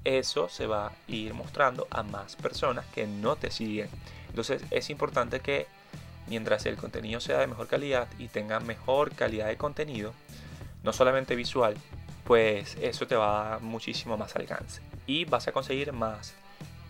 eso 0.04 0.50
se 0.50 0.68
va 0.68 0.88
a 0.88 0.92
ir 1.08 1.34
mostrando 1.34 1.88
a 1.92 2.04
más 2.04 2.36
personas 2.36 2.86
que 2.88 3.08
no 3.08 3.36
te 3.36 3.52
siguen. 3.52 3.90
Entonces 4.30 4.62
es 4.72 4.90
importante 4.90 5.40
que 5.40 5.68
mientras 6.28 6.66
el 6.66 6.78
contenido 6.78 7.20
sea 7.20 7.40
de 7.40 7.48
mejor 7.48 7.68
calidad 7.68 8.08
y 8.18 8.28
tenga 8.28 8.60
mejor 8.60 9.12
calidad 9.12 9.48
de 9.48 9.58
contenido, 9.58 10.14
no 10.84 10.94
solamente 10.94 11.36
visual, 11.36 11.76
pues 12.26 12.78
eso 12.82 13.08
te 13.08 13.16
va 13.16 13.48
a 13.48 13.50
dar 13.50 13.62
muchísimo 13.62 14.18
más 14.18 14.36
alcance. 14.36 14.82
Y 15.08 15.26
vas 15.26 15.48
a 15.48 15.52
conseguir 15.52 15.92
más 15.92 16.36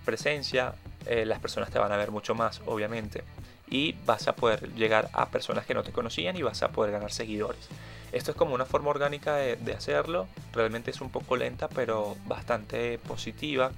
presencia, 0.05 0.73
eh, 1.05 1.25
las 1.25 1.39
personas 1.39 1.69
te 1.69 1.79
van 1.79 1.91
a 1.91 1.97
ver 1.97 2.11
mucho 2.11 2.35
más, 2.35 2.61
obviamente. 2.65 3.23
Y 3.69 3.93
vas 4.05 4.27
a 4.27 4.35
poder 4.35 4.73
llegar 4.73 5.09
a 5.13 5.29
personas 5.29 5.65
que 5.65 5.73
no 5.73 5.83
te 5.83 5.91
conocían 5.91 6.35
y 6.35 6.41
vas 6.41 6.61
a 6.63 6.69
poder 6.69 6.91
ganar 6.91 7.11
seguidores. 7.11 7.69
Esto 8.11 8.31
es 8.31 8.37
como 8.37 8.55
una 8.55 8.65
forma 8.65 8.89
orgánica 8.89 9.35
de, 9.35 9.73
hacerlo. 9.73 10.27
Realmente 10.53 10.91
es 10.91 11.01
un 11.01 11.09
poco 11.09 11.37
lenta, 11.37 11.67
pero 11.67 12.15
bastante 12.25 12.97
positiva. 12.97 13.71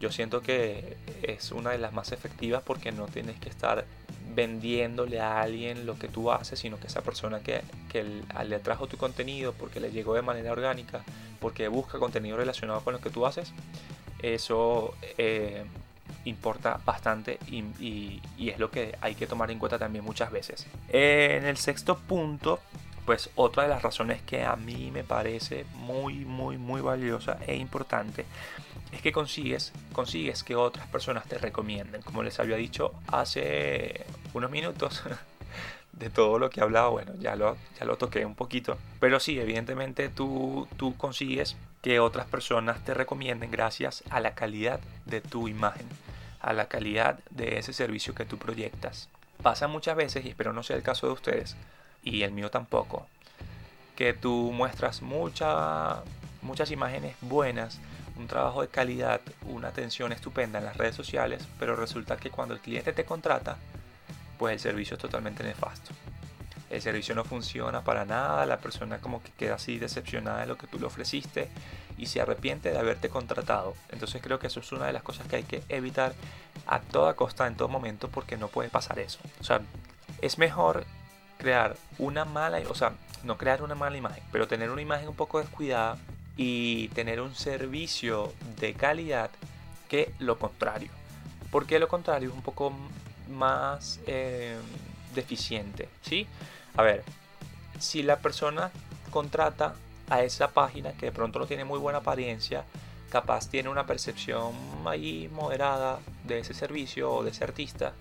Yo 0.00 0.10
siento 0.10 0.40
que 0.40 0.96
es 1.22 1.52
una 1.52 1.70
de 1.70 1.78
las 1.78 1.92
más 1.92 2.12
efectivas 2.12 2.62
porque 2.62 2.92
no 2.92 3.06
tienes 3.06 3.38
que 3.38 3.48
estar 3.48 3.84
vendiéndole 4.34 5.20
a 5.20 5.40
alguien 5.40 5.86
lo 5.86 5.98
que 5.98 6.08
tú 6.08 6.30
haces, 6.30 6.58
sino 6.58 6.78
que 6.78 6.86
esa 6.86 7.02
persona 7.02 7.40
que, 7.40 7.62
le 8.44 8.54
atrajo 8.54 8.86
tu 8.86 8.96
contenido 8.96 9.52
porque 9.52 9.80
le 9.80 9.90
llegó 9.90 10.14
de 10.14 10.22
manera 10.22 10.52
orgánica, 10.52 11.02
porque 11.40 11.68
busca 11.68 11.98
contenido 11.98 12.36
relacionado 12.36 12.80
con 12.80 12.94
lo 12.94 13.00
que 13.00 13.10
tú 13.10 13.26
haces, 13.26 13.52
eso 14.22 14.94
eh, 15.18 15.64
importa 16.24 16.80
bastante 16.84 17.38
y, 17.48 17.64
y, 18.38 18.50
es 18.50 18.58
lo 18.58 18.70
que 18.70 18.96
hay 19.00 19.14
que 19.14 19.26
tomar 19.26 19.50
en 19.50 19.58
cuenta 19.58 19.78
también 19.78 20.04
muchas 20.04 20.30
veces. 20.30 20.66
En 20.88 21.44
el 21.44 21.56
sexto 21.56 21.98
punto 21.98 22.60
pues 23.06 23.30
otra 23.34 23.64
de 23.64 23.68
las 23.68 23.82
razones 23.82 24.22
que 24.22 24.44
a 24.44 24.56
mí 24.56 24.90
me 24.90 25.04
parece 25.04 25.64
muy, 25.74 26.24
muy, 26.24 26.58
muy 26.58 26.80
valiosa 26.80 27.38
e 27.46 27.56
importante 27.56 28.26
es 28.92 29.02
que 29.02 29.12
consigues, 29.12 29.72
consigues 29.92 30.42
que 30.42 30.56
otras 30.56 30.86
personas 30.88 31.24
te 31.26 31.38
recomienden. 31.38 32.02
Como 32.02 32.22
les 32.22 32.40
había 32.40 32.56
dicho 32.56 32.92
hace 33.06 34.04
unos 34.34 34.50
minutos, 34.50 35.02
de 35.92 36.10
todo 36.10 36.38
lo 36.38 36.50
que 36.50 36.60
he 36.60 36.62
hablado, 36.62 36.92
bueno, 36.92 37.12
ya 37.18 37.36
lo, 37.36 37.56
ya 37.78 37.84
lo 37.84 37.96
toqué 37.96 38.24
un 38.24 38.34
poquito. 38.34 38.78
Pero 38.98 39.20
sí, 39.20 39.38
evidentemente 39.38 40.08
tú, 40.08 40.66
tú 40.76 40.96
consigues 40.96 41.56
que 41.82 42.00
otras 42.00 42.26
personas 42.26 42.84
te 42.84 42.94
recomienden 42.94 43.50
gracias 43.50 44.02
a 44.10 44.20
la 44.20 44.34
calidad 44.34 44.80
de 45.06 45.20
tu 45.20 45.48
imagen, 45.48 45.86
a 46.40 46.52
la 46.52 46.68
calidad 46.68 47.20
de 47.30 47.58
ese 47.58 47.72
servicio 47.72 48.14
que 48.14 48.24
tú 48.24 48.38
proyectas. 48.38 49.08
Pasa 49.42 49.68
muchas 49.68 49.96
veces, 49.96 50.24
y 50.24 50.30
espero 50.30 50.52
no 50.52 50.62
sea 50.62 50.76
el 50.76 50.82
caso 50.82 51.06
de 51.06 51.12
ustedes, 51.14 51.56
y 52.02 52.22
el 52.22 52.32
mío 52.32 52.50
tampoco, 52.50 53.06
que 53.96 54.14
tú 54.14 54.52
muestras 54.52 55.02
mucha, 55.02 56.02
muchas 56.42 56.70
imágenes 56.70 57.16
buenas, 57.20 57.78
un 58.16 58.26
trabajo 58.26 58.62
de 58.62 58.68
calidad, 58.68 59.20
una 59.46 59.68
atención 59.68 60.12
estupenda 60.12 60.58
en 60.58 60.64
las 60.64 60.76
redes 60.76 60.94
sociales, 60.94 61.46
pero 61.58 61.76
resulta 61.76 62.16
que 62.16 62.30
cuando 62.30 62.54
el 62.54 62.60
cliente 62.60 62.92
te 62.92 63.04
contrata, 63.04 63.56
pues 64.38 64.54
el 64.54 64.60
servicio 64.60 64.96
es 64.96 65.02
totalmente 65.02 65.42
nefasto. 65.42 65.92
El 66.70 66.80
servicio 66.80 67.14
no 67.14 67.24
funciona 67.24 67.82
para 67.82 68.04
nada, 68.04 68.46
la 68.46 68.58
persona 68.58 68.98
como 68.98 69.22
que 69.22 69.32
queda 69.32 69.56
así 69.56 69.78
decepcionada 69.78 70.40
de 70.40 70.46
lo 70.46 70.56
que 70.56 70.68
tú 70.68 70.78
le 70.78 70.86
ofreciste 70.86 71.48
y 71.98 72.06
se 72.06 72.20
arrepiente 72.20 72.70
de 72.70 72.78
haberte 72.78 73.08
contratado. 73.08 73.74
Entonces 73.90 74.22
creo 74.22 74.38
que 74.38 74.46
eso 74.46 74.60
es 74.60 74.70
una 74.70 74.86
de 74.86 74.92
las 74.92 75.02
cosas 75.02 75.26
que 75.26 75.36
hay 75.36 75.42
que 75.42 75.62
evitar 75.68 76.14
a 76.66 76.80
toda 76.80 77.14
costa 77.14 77.46
en 77.46 77.56
todo 77.56 77.68
momento 77.68 78.08
porque 78.08 78.36
no 78.36 78.48
puede 78.48 78.68
pasar 78.68 79.00
eso. 79.00 79.18
O 79.40 79.44
sea, 79.44 79.60
es 80.22 80.38
mejor 80.38 80.86
crear 81.40 81.76
una 81.98 82.24
mala, 82.24 82.60
o 82.68 82.74
sea, 82.74 82.92
no 83.24 83.38
crear 83.38 83.62
una 83.62 83.74
mala 83.74 83.96
imagen, 83.96 84.22
pero 84.30 84.46
tener 84.46 84.70
una 84.70 84.82
imagen 84.82 85.08
un 85.08 85.16
poco 85.16 85.40
descuidada 85.40 85.96
y 86.36 86.88
tener 86.88 87.20
un 87.20 87.34
servicio 87.34 88.32
de 88.58 88.74
calidad 88.74 89.30
que 89.88 90.12
lo 90.18 90.38
contrario. 90.38 90.90
Porque 91.50 91.78
lo 91.78 91.88
contrario 91.88 92.28
es 92.28 92.34
un 92.34 92.42
poco 92.42 92.72
más 93.28 94.00
eh, 94.06 94.56
deficiente, 95.14 95.88
¿sí? 96.02 96.26
A 96.76 96.82
ver, 96.82 97.02
si 97.78 98.02
la 98.02 98.18
persona 98.18 98.70
contrata 99.10 99.74
a 100.08 100.22
esa 100.22 100.48
página 100.48 100.92
que 100.92 101.06
de 101.06 101.12
pronto 101.12 101.38
no 101.38 101.46
tiene 101.46 101.64
muy 101.64 101.78
buena 101.78 101.98
apariencia, 101.98 102.64
capaz 103.10 103.48
tiene 103.48 103.68
una 103.68 103.86
percepción 103.86 104.52
ahí 104.86 105.28
moderada 105.32 105.98
de 106.24 106.40
ese 106.40 106.54
servicio 106.54 107.10
o 107.12 107.24
de 107.24 107.30
ese 107.30 107.44
artista, 107.44 107.92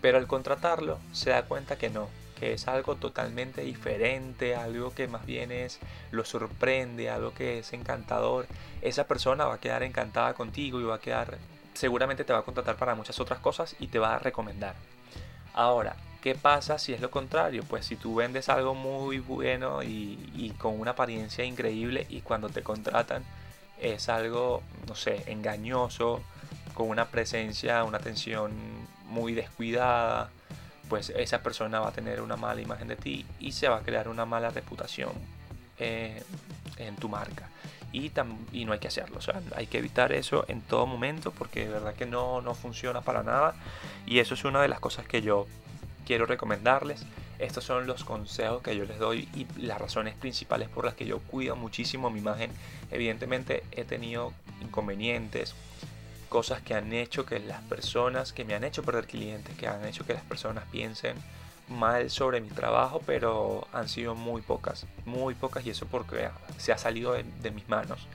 pero 0.00 0.18
al 0.18 0.26
contratarlo 0.26 0.98
se 1.12 1.30
da 1.30 1.42
cuenta 1.42 1.76
que 1.76 1.90
no, 1.90 2.08
que 2.34 2.52
es 2.52 2.68
algo 2.68 2.96
totalmente 2.96 3.62
diferente, 3.62 4.54
algo 4.54 4.94
que 4.94 5.08
más 5.08 5.24
bien 5.26 5.52
es 5.52 5.78
lo 6.10 6.24
sorprende, 6.24 7.10
algo 7.10 7.32
que 7.34 7.58
es 7.58 7.72
encantador, 7.72 8.46
esa 8.82 9.06
persona 9.06 9.44
va 9.44 9.54
a 9.54 9.60
quedar 9.60 9.82
encantada 9.82 10.34
contigo 10.34 10.80
y 10.80 10.84
va 10.84 10.96
a 10.96 11.00
quedar, 11.00 11.38
seguramente 11.74 12.24
te 12.24 12.32
va 12.32 12.40
a 12.40 12.42
contratar 12.42 12.76
para 12.76 12.94
muchas 12.94 13.20
otras 13.20 13.38
cosas 13.38 13.76
y 13.78 13.88
te 13.88 13.98
va 13.98 14.14
a 14.14 14.18
recomendar. 14.18 14.74
Ahora, 15.54 15.96
¿qué 16.22 16.34
pasa 16.34 16.78
si 16.78 16.92
es 16.92 17.00
lo 17.00 17.10
contrario? 17.10 17.62
Pues 17.68 17.86
si 17.86 17.96
tú 17.96 18.16
vendes 18.16 18.48
algo 18.48 18.74
muy 18.74 19.18
bueno 19.18 19.82
y, 19.82 20.30
y 20.34 20.50
con 20.58 20.78
una 20.80 20.92
apariencia 20.92 21.44
increíble 21.44 22.06
y 22.08 22.20
cuando 22.20 22.48
te 22.48 22.62
contratan 22.62 23.24
es 23.80 24.08
algo, 24.08 24.62
no 24.86 24.94
sé, 24.94 25.22
engañoso, 25.26 26.22
con 26.74 26.88
una 26.88 27.06
presencia, 27.06 27.84
una 27.84 27.98
atención 27.98 28.52
muy 29.06 29.32
descuidada, 29.34 30.30
pues 30.88 31.10
esa 31.10 31.42
persona 31.42 31.80
va 31.80 31.88
a 31.88 31.92
tener 31.92 32.20
una 32.20 32.36
mala 32.36 32.60
imagen 32.60 32.88
de 32.88 32.96
ti 32.96 33.26
y 33.40 33.52
se 33.52 33.68
va 33.68 33.78
a 33.78 33.80
crear 33.80 34.08
una 34.08 34.24
mala 34.24 34.50
reputación 34.50 35.12
eh, 35.78 36.22
en 36.78 36.96
tu 36.96 37.08
marca. 37.08 37.48
Y, 37.92 38.10
y, 38.52 38.64
no 38.64 38.72
hay 38.72 38.80
que 38.80 38.88
hacerlo, 38.88 39.18
o 39.18 39.20
sea, 39.20 39.40
hay 39.54 39.68
que 39.68 39.78
evitar 39.78 40.10
eso 40.10 40.44
en 40.48 40.62
todo 40.62 40.84
momento 40.84 41.30
porque 41.30 41.60
de 41.66 41.68
verdad 41.70 41.94
que 41.94 42.06
no, 42.06 42.40
no 42.40 42.54
funciona 42.54 43.02
para 43.02 43.22
nada 43.22 43.54
y 44.04 44.18
eso 44.18 44.34
es 44.34 44.44
una 44.44 44.60
de 44.60 44.66
las 44.66 44.80
cosas 44.80 45.06
que 45.06 45.22
yo 45.22 45.46
quiero 46.04 46.26
recomendarles. 46.26 47.04
Estos 47.38 47.64
son 47.64 47.86
los 47.86 48.04
consejos 48.04 48.62
que 48.62 48.76
yo 48.76 48.84
les 48.84 48.98
doy 48.98 49.28
y 49.34 49.46
las 49.60 49.80
razones 49.80 50.14
principales 50.14 50.68
por 50.68 50.84
las 50.84 50.94
que 50.94 51.06
yo 51.06 51.18
cuido 51.20 51.56
muchísimo 51.56 52.10
mi 52.10 52.20
imagen. 52.20 52.50
Evidentemente 52.90 53.64
he 53.72 53.84
tenido 53.84 54.32
inconvenientes, 54.60 55.54
cosas 56.34 56.60
que 56.62 56.74
han 56.74 56.92
hecho 56.92 57.24
que 57.24 57.38
las 57.38 57.62
personas, 57.62 58.32
que 58.32 58.44
me 58.44 58.56
han 58.56 58.64
hecho 58.64 58.82
perder 58.82 59.06
clientes, 59.06 59.56
que 59.56 59.68
han 59.68 59.84
hecho 59.84 60.04
que 60.04 60.14
las 60.14 60.24
personas 60.24 60.64
piensen 60.72 61.14
mal 61.68 62.10
sobre 62.10 62.40
mi 62.40 62.48
trabajo, 62.48 63.00
pero 63.06 63.68
han 63.72 63.88
sido 63.88 64.16
muy 64.16 64.42
pocas, 64.42 64.84
muy 65.04 65.36
pocas 65.36 65.64
y 65.64 65.70
eso 65.70 65.86
porque 65.86 66.28
se 66.58 66.72
ha 66.72 66.76
salido 66.76 67.12
de, 67.12 67.50
mis 67.52 67.68
manos 67.68 68.08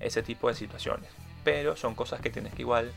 ese 0.00 0.20
tipo 0.24 0.48
de 0.48 0.56
situaciones. 0.56 1.08
Pero 1.44 1.76
son 1.76 1.94
cosas 1.94 2.20
que 2.20 2.28
tienes 2.28 2.52
que 2.54 2.62
igual 2.62 2.90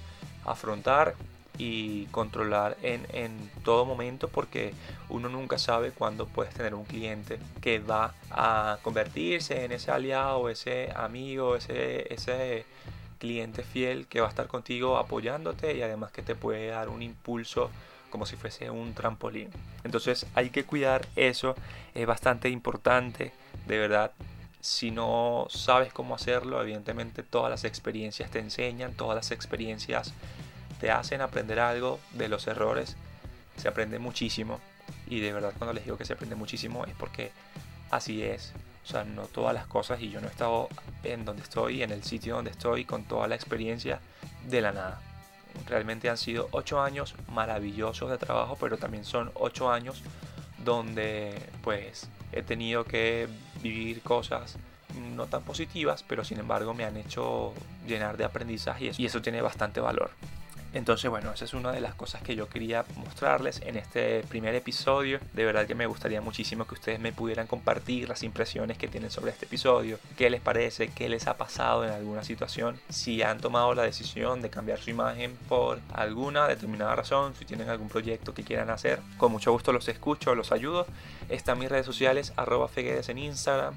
afrontar 0.44 1.14
y 1.60 2.08
controlar 2.08 2.76
en, 2.82 3.06
en, 3.14 3.52
todo 3.64 3.86
momento 3.86 4.28
porque 4.28 4.74
uno 5.08 5.30
nunca 5.30 5.60
sabe 5.60 5.92
cuándo 5.92 6.26
puedes 6.26 6.52
tener 6.56 6.74
un 6.74 6.86
cliente 6.86 7.38
que 7.62 7.78
va 7.78 8.16
a 8.32 8.80
convertirse 8.82 9.66
en 9.66 9.72
ese 9.72 9.92
aliado, 9.92 10.50
ese 10.50 10.92
amigo, 10.96 11.56
ese, 11.56 12.12
ese 12.12 12.66
cliente 13.24 13.64
fiel 13.64 14.06
que 14.08 14.20
va 14.20 14.28
a 14.28 14.30
estar 14.30 14.48
contigo 14.48 14.98
apoyándote 14.98 15.78
y 15.78 15.82
además 15.82 16.12
que 16.12 16.24
te 16.24 16.36
puede 16.36 16.68
dar 16.68 16.90
un 16.90 17.02
impulso 17.02 17.70
como 18.10 18.26
si 18.26 18.36
fuese 18.36 18.70
un 18.70 18.94
trampolín. 18.94 19.50
Entonces 19.86 20.26
hay 20.36 20.50
que 20.50 20.66
cuidar 20.66 21.08
eso, 21.16 21.56
es 21.96 22.06
bastante 22.06 22.50
importante, 22.50 23.32
de 23.66 23.78
verdad. 23.78 24.12
Si 24.60 24.92
no 24.92 25.48
sabes 25.50 25.94
cómo 25.94 26.16
hacerlo, 26.16 26.62
evidentemente 26.62 27.24
todas 27.24 27.50
las 27.50 27.64
experiencias 27.64 28.30
te 28.30 28.40
enseñan, 28.40 28.94
todas 28.94 29.16
las 29.16 29.32
experiencias 29.32 30.14
te 30.82 30.92
hacen 30.92 31.22
aprender 31.22 31.62
algo 31.62 32.02
de 32.12 32.28
los 32.28 32.46
errores. 32.48 32.98
Se 33.56 33.70
aprende 33.70 34.00
muchísimo 34.00 34.60
y 35.08 35.22
de 35.22 35.32
verdad 35.32 35.54
cuando 35.58 35.72
les 35.72 35.86
digo 35.86 35.98
que 35.98 36.04
se 36.04 36.12
aprende 36.12 36.36
muchísimo 36.36 36.84
es 36.84 36.94
porque 36.96 37.32
así 37.90 38.22
es. 38.22 38.52
O 38.84 38.88
sea, 38.88 39.04
no 39.04 39.24
todas 39.24 39.54
las 39.54 39.66
cosas 39.66 40.02
y 40.02 40.10
yo 40.10 40.20
no 40.20 40.28
he 40.28 40.32
estado 40.32 40.68
en 41.04 41.26
donde 41.26 41.44
estoy, 41.44 41.84
en 41.84 41.92
el 41.92 42.04
sitio 42.04 42.36
donde 42.36 42.52
estoy, 42.52 42.86
con 42.86 43.06
toda 43.06 43.28
la 43.28 43.36
experiencia 43.36 44.00
de 44.50 44.62
la 44.62 44.72
nada. 44.72 45.02
Realmente 45.68 46.10
han 46.10 46.18
sido 46.18 46.50
ocho 46.52 46.82
años 46.82 47.16
maravillosos 47.32 48.10
de 48.10 48.18
trabajo, 48.18 48.58
pero 48.60 48.78
también 48.78 49.06
son 49.06 49.32
ocho 49.36 49.72
años 49.72 50.02
donde 50.64 51.40
pues 51.62 52.10
he 52.32 52.42
tenido 52.42 52.84
que 52.86 53.28
vivir 53.62 54.02
cosas 54.02 54.58
no 55.16 55.28
tan 55.28 55.44
positivas, 55.44 56.04
pero 56.04 56.24
sin 56.24 56.40
embargo 56.40 56.74
me 56.74 56.86
han 56.86 56.98
hecho 56.98 57.54
llenar 57.88 58.18
de 58.18 58.26
aprendizaje 58.26 58.92
y 58.98 59.06
eso 59.06 59.22
tiene 59.22 59.42
bastante 59.42 59.80
valor. 59.80 60.12
Entonces, 60.74 61.10
bueno, 61.10 61.32
esa 61.32 61.46
es 61.46 61.54
una 61.54 61.72
de 61.72 61.82
las 61.82 61.94
cosas 61.94 62.24
que 62.24 62.36
yo 62.36 62.50
quería 62.50 62.84
mostrarles 62.96 63.62
en 63.62 63.78
este 63.78 64.24
primer 64.24 64.56
episodio. 64.56 65.20
De 65.34 65.46
verdad 65.46 65.68
que 65.68 65.76
me 65.76 65.86
gustaría 65.86 66.20
muchísimo 66.20 66.66
que 66.66 66.74
ustedes 66.74 67.00
me 67.00 67.14
pudieran 67.14 67.46
compartir 67.46 68.10
las 68.10 68.24
impresiones 68.24 68.80
que 68.80 68.88
tienen 68.88 69.12
sobre 69.12 69.32
este 69.32 69.46
episodio, 69.46 70.00
qué 70.18 70.32
les 70.32 70.42
parece, 70.42 70.88
qué 70.88 71.10
les 71.10 71.28
ha 71.28 71.38
pasado 71.38 71.86
en 71.86 71.92
alguna 71.92 72.24
situación, 72.24 72.80
si 72.90 73.22
han 73.22 73.40
tomado 73.40 73.76
la 73.76 73.84
decisión 73.84 74.42
de 74.42 74.50
cambiar 74.50 74.80
su 74.80 74.90
imagen 74.90 75.38
por 75.48 75.80
alguna 75.94 76.48
determinada 76.48 76.96
razón, 76.96 77.36
si 77.38 77.46
tienen 77.46 77.70
algún 77.70 77.90
proyecto 77.90 78.34
que 78.34 78.44
quieran 78.44 78.72
hacer. 78.72 79.00
Con 79.18 79.32
mucho 79.32 79.52
gusto 79.52 79.74
los 79.74 79.88
escucho, 79.88 80.34
los 80.34 80.52
ayudo. 80.52 80.88
Están 81.30 81.60
mis 81.60 81.70
redes 81.70 81.86
sociales, 81.86 82.34
arroba 82.36 82.68
Feguedes 82.68 83.10
en 83.10 83.20
Instagram, 83.20 83.76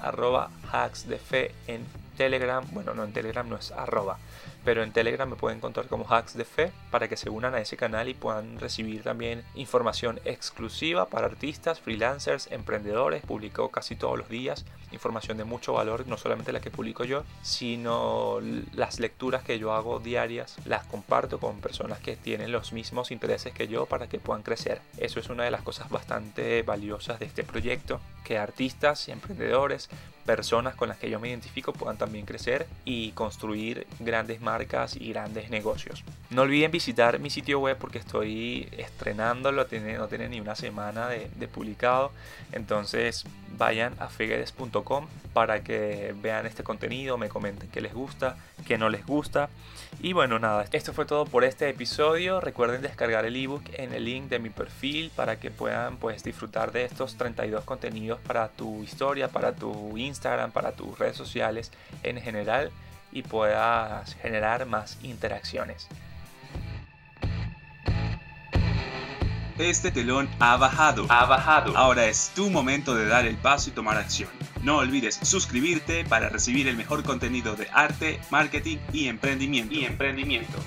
arroba 0.00 0.50
hacks 0.72 1.06
de 1.06 1.18
fe 1.18 1.54
en 1.66 1.84
Telegram. 2.16 2.64
Bueno, 2.72 2.94
no 2.94 3.04
en 3.04 3.12
Telegram, 3.12 3.46
no 3.46 3.56
es 3.56 3.70
arroba 3.70 4.18
pero 4.64 4.82
en 4.82 4.92
Telegram 4.92 5.28
me 5.28 5.36
pueden 5.36 5.58
encontrar 5.58 5.86
como 5.86 6.06
Hacks 6.08 6.34
de 6.34 6.44
Fe 6.44 6.72
para 6.90 7.08
que 7.08 7.16
se 7.16 7.30
unan 7.30 7.54
a 7.54 7.60
ese 7.60 7.76
canal 7.76 8.08
y 8.08 8.14
puedan 8.14 8.58
recibir 8.58 9.02
también 9.02 9.44
información 9.54 10.20
exclusiva 10.24 11.06
para 11.06 11.26
artistas, 11.26 11.80
freelancers, 11.80 12.48
emprendedores. 12.50 13.22
Publico 13.24 13.70
casi 13.70 13.96
todos 13.96 14.18
los 14.18 14.28
días 14.28 14.64
información 14.92 15.36
de 15.36 15.44
mucho 15.44 15.72
valor, 15.74 16.06
no 16.06 16.16
solamente 16.16 16.52
la 16.52 16.60
que 16.60 16.70
publico 16.70 17.04
yo, 17.04 17.24
sino 17.42 18.38
las 18.74 19.00
lecturas 19.00 19.42
que 19.42 19.58
yo 19.58 19.72
hago 19.72 20.00
diarias, 20.00 20.56
las 20.64 20.86
comparto 20.86 21.38
con 21.38 21.60
personas 21.60 21.98
que 22.00 22.16
tienen 22.16 22.52
los 22.52 22.72
mismos 22.72 23.10
intereses 23.10 23.52
que 23.52 23.68
yo 23.68 23.86
para 23.86 24.08
que 24.08 24.18
puedan 24.18 24.42
crecer. 24.42 24.80
Eso 24.98 25.20
es 25.20 25.28
una 25.28 25.44
de 25.44 25.50
las 25.50 25.62
cosas 25.62 25.90
bastante 25.90 26.62
valiosas 26.62 27.18
de 27.18 27.26
este 27.26 27.44
proyecto, 27.44 28.00
que 28.24 28.38
artistas 28.38 29.08
emprendedores 29.08 29.88
personas 30.24 30.74
con 30.74 30.90
las 30.90 30.98
que 30.98 31.08
yo 31.08 31.18
me 31.18 31.30
identifico 31.30 31.72
puedan 31.72 31.96
también 31.96 32.26
crecer 32.26 32.66
y 32.84 33.12
construir 33.12 33.86
grandes 33.98 34.42
marcas 34.48 34.96
y 34.96 35.10
grandes 35.12 35.50
negocios. 35.50 36.02
No 36.30 36.42
olviden 36.42 36.70
visitar 36.70 37.18
mi 37.18 37.28
sitio 37.28 37.60
web 37.60 37.76
porque 37.78 37.98
estoy 37.98 38.66
estrenándolo, 38.78 39.66
no 39.98 40.08
tiene 40.08 40.28
ni 40.30 40.40
una 40.40 40.54
semana 40.54 41.08
de, 41.08 41.48
publicado. 41.48 42.12
Entonces 42.52 43.26
vayan 43.58 43.92
a 43.98 44.08
feguedes.com 44.08 45.06
para 45.34 45.62
que 45.62 46.14
vean 46.22 46.46
este 46.46 46.62
contenido, 46.62 47.18
me 47.18 47.28
comenten 47.28 47.68
qué 47.68 47.82
les 47.82 47.92
gusta, 47.92 48.36
qué 48.66 48.78
no 48.78 48.88
les 48.88 49.04
gusta. 49.04 49.50
Y 50.00 50.14
bueno, 50.14 50.38
nada, 50.38 50.64
esto 50.72 50.94
fue 50.94 51.04
todo 51.04 51.26
por 51.26 51.44
este 51.44 51.68
episodio. 51.68 52.40
Recuerden 52.40 52.80
descargar 52.80 53.26
el 53.26 53.36
ebook 53.36 53.64
en 53.74 53.92
el 53.92 54.06
link 54.06 54.30
de 54.30 54.38
mi 54.38 54.48
perfil 54.48 55.10
para 55.14 55.38
que 55.38 55.50
puedan 55.50 55.98
pues 55.98 56.24
disfrutar 56.24 56.72
de 56.72 56.84
estos 56.84 57.16
32 57.16 57.64
contenidos 57.64 58.18
para 58.20 58.48
tu 58.48 58.82
historia, 58.82 59.28
para 59.28 59.52
tu 59.52 59.98
Instagram, 59.98 60.52
para 60.52 60.72
tus 60.72 60.98
redes 60.98 61.18
sociales 61.18 61.70
en 62.02 62.18
general 62.18 62.70
y 63.12 63.22
puedas 63.22 64.14
generar 64.16 64.66
más 64.66 64.98
interacciones. 65.02 65.88
Este 69.58 69.90
telón 69.90 70.28
ha 70.38 70.56
bajado. 70.56 71.06
Ha 71.08 71.24
bajado. 71.24 71.76
Ahora 71.76 72.06
es 72.06 72.30
tu 72.36 72.48
momento 72.48 72.94
de 72.94 73.06
dar 73.06 73.26
el 73.26 73.36
paso 73.36 73.70
y 73.70 73.72
tomar 73.72 73.96
acción. 73.96 74.30
No 74.62 74.76
olvides 74.76 75.16
suscribirte 75.22 76.04
para 76.04 76.28
recibir 76.28 76.68
el 76.68 76.76
mejor 76.76 77.02
contenido 77.02 77.56
de 77.56 77.68
arte, 77.72 78.20
marketing 78.30 78.78
y 78.92 79.08
emprendimiento. 79.08 79.74
Y 79.74 79.84
emprendimiento. 79.84 80.58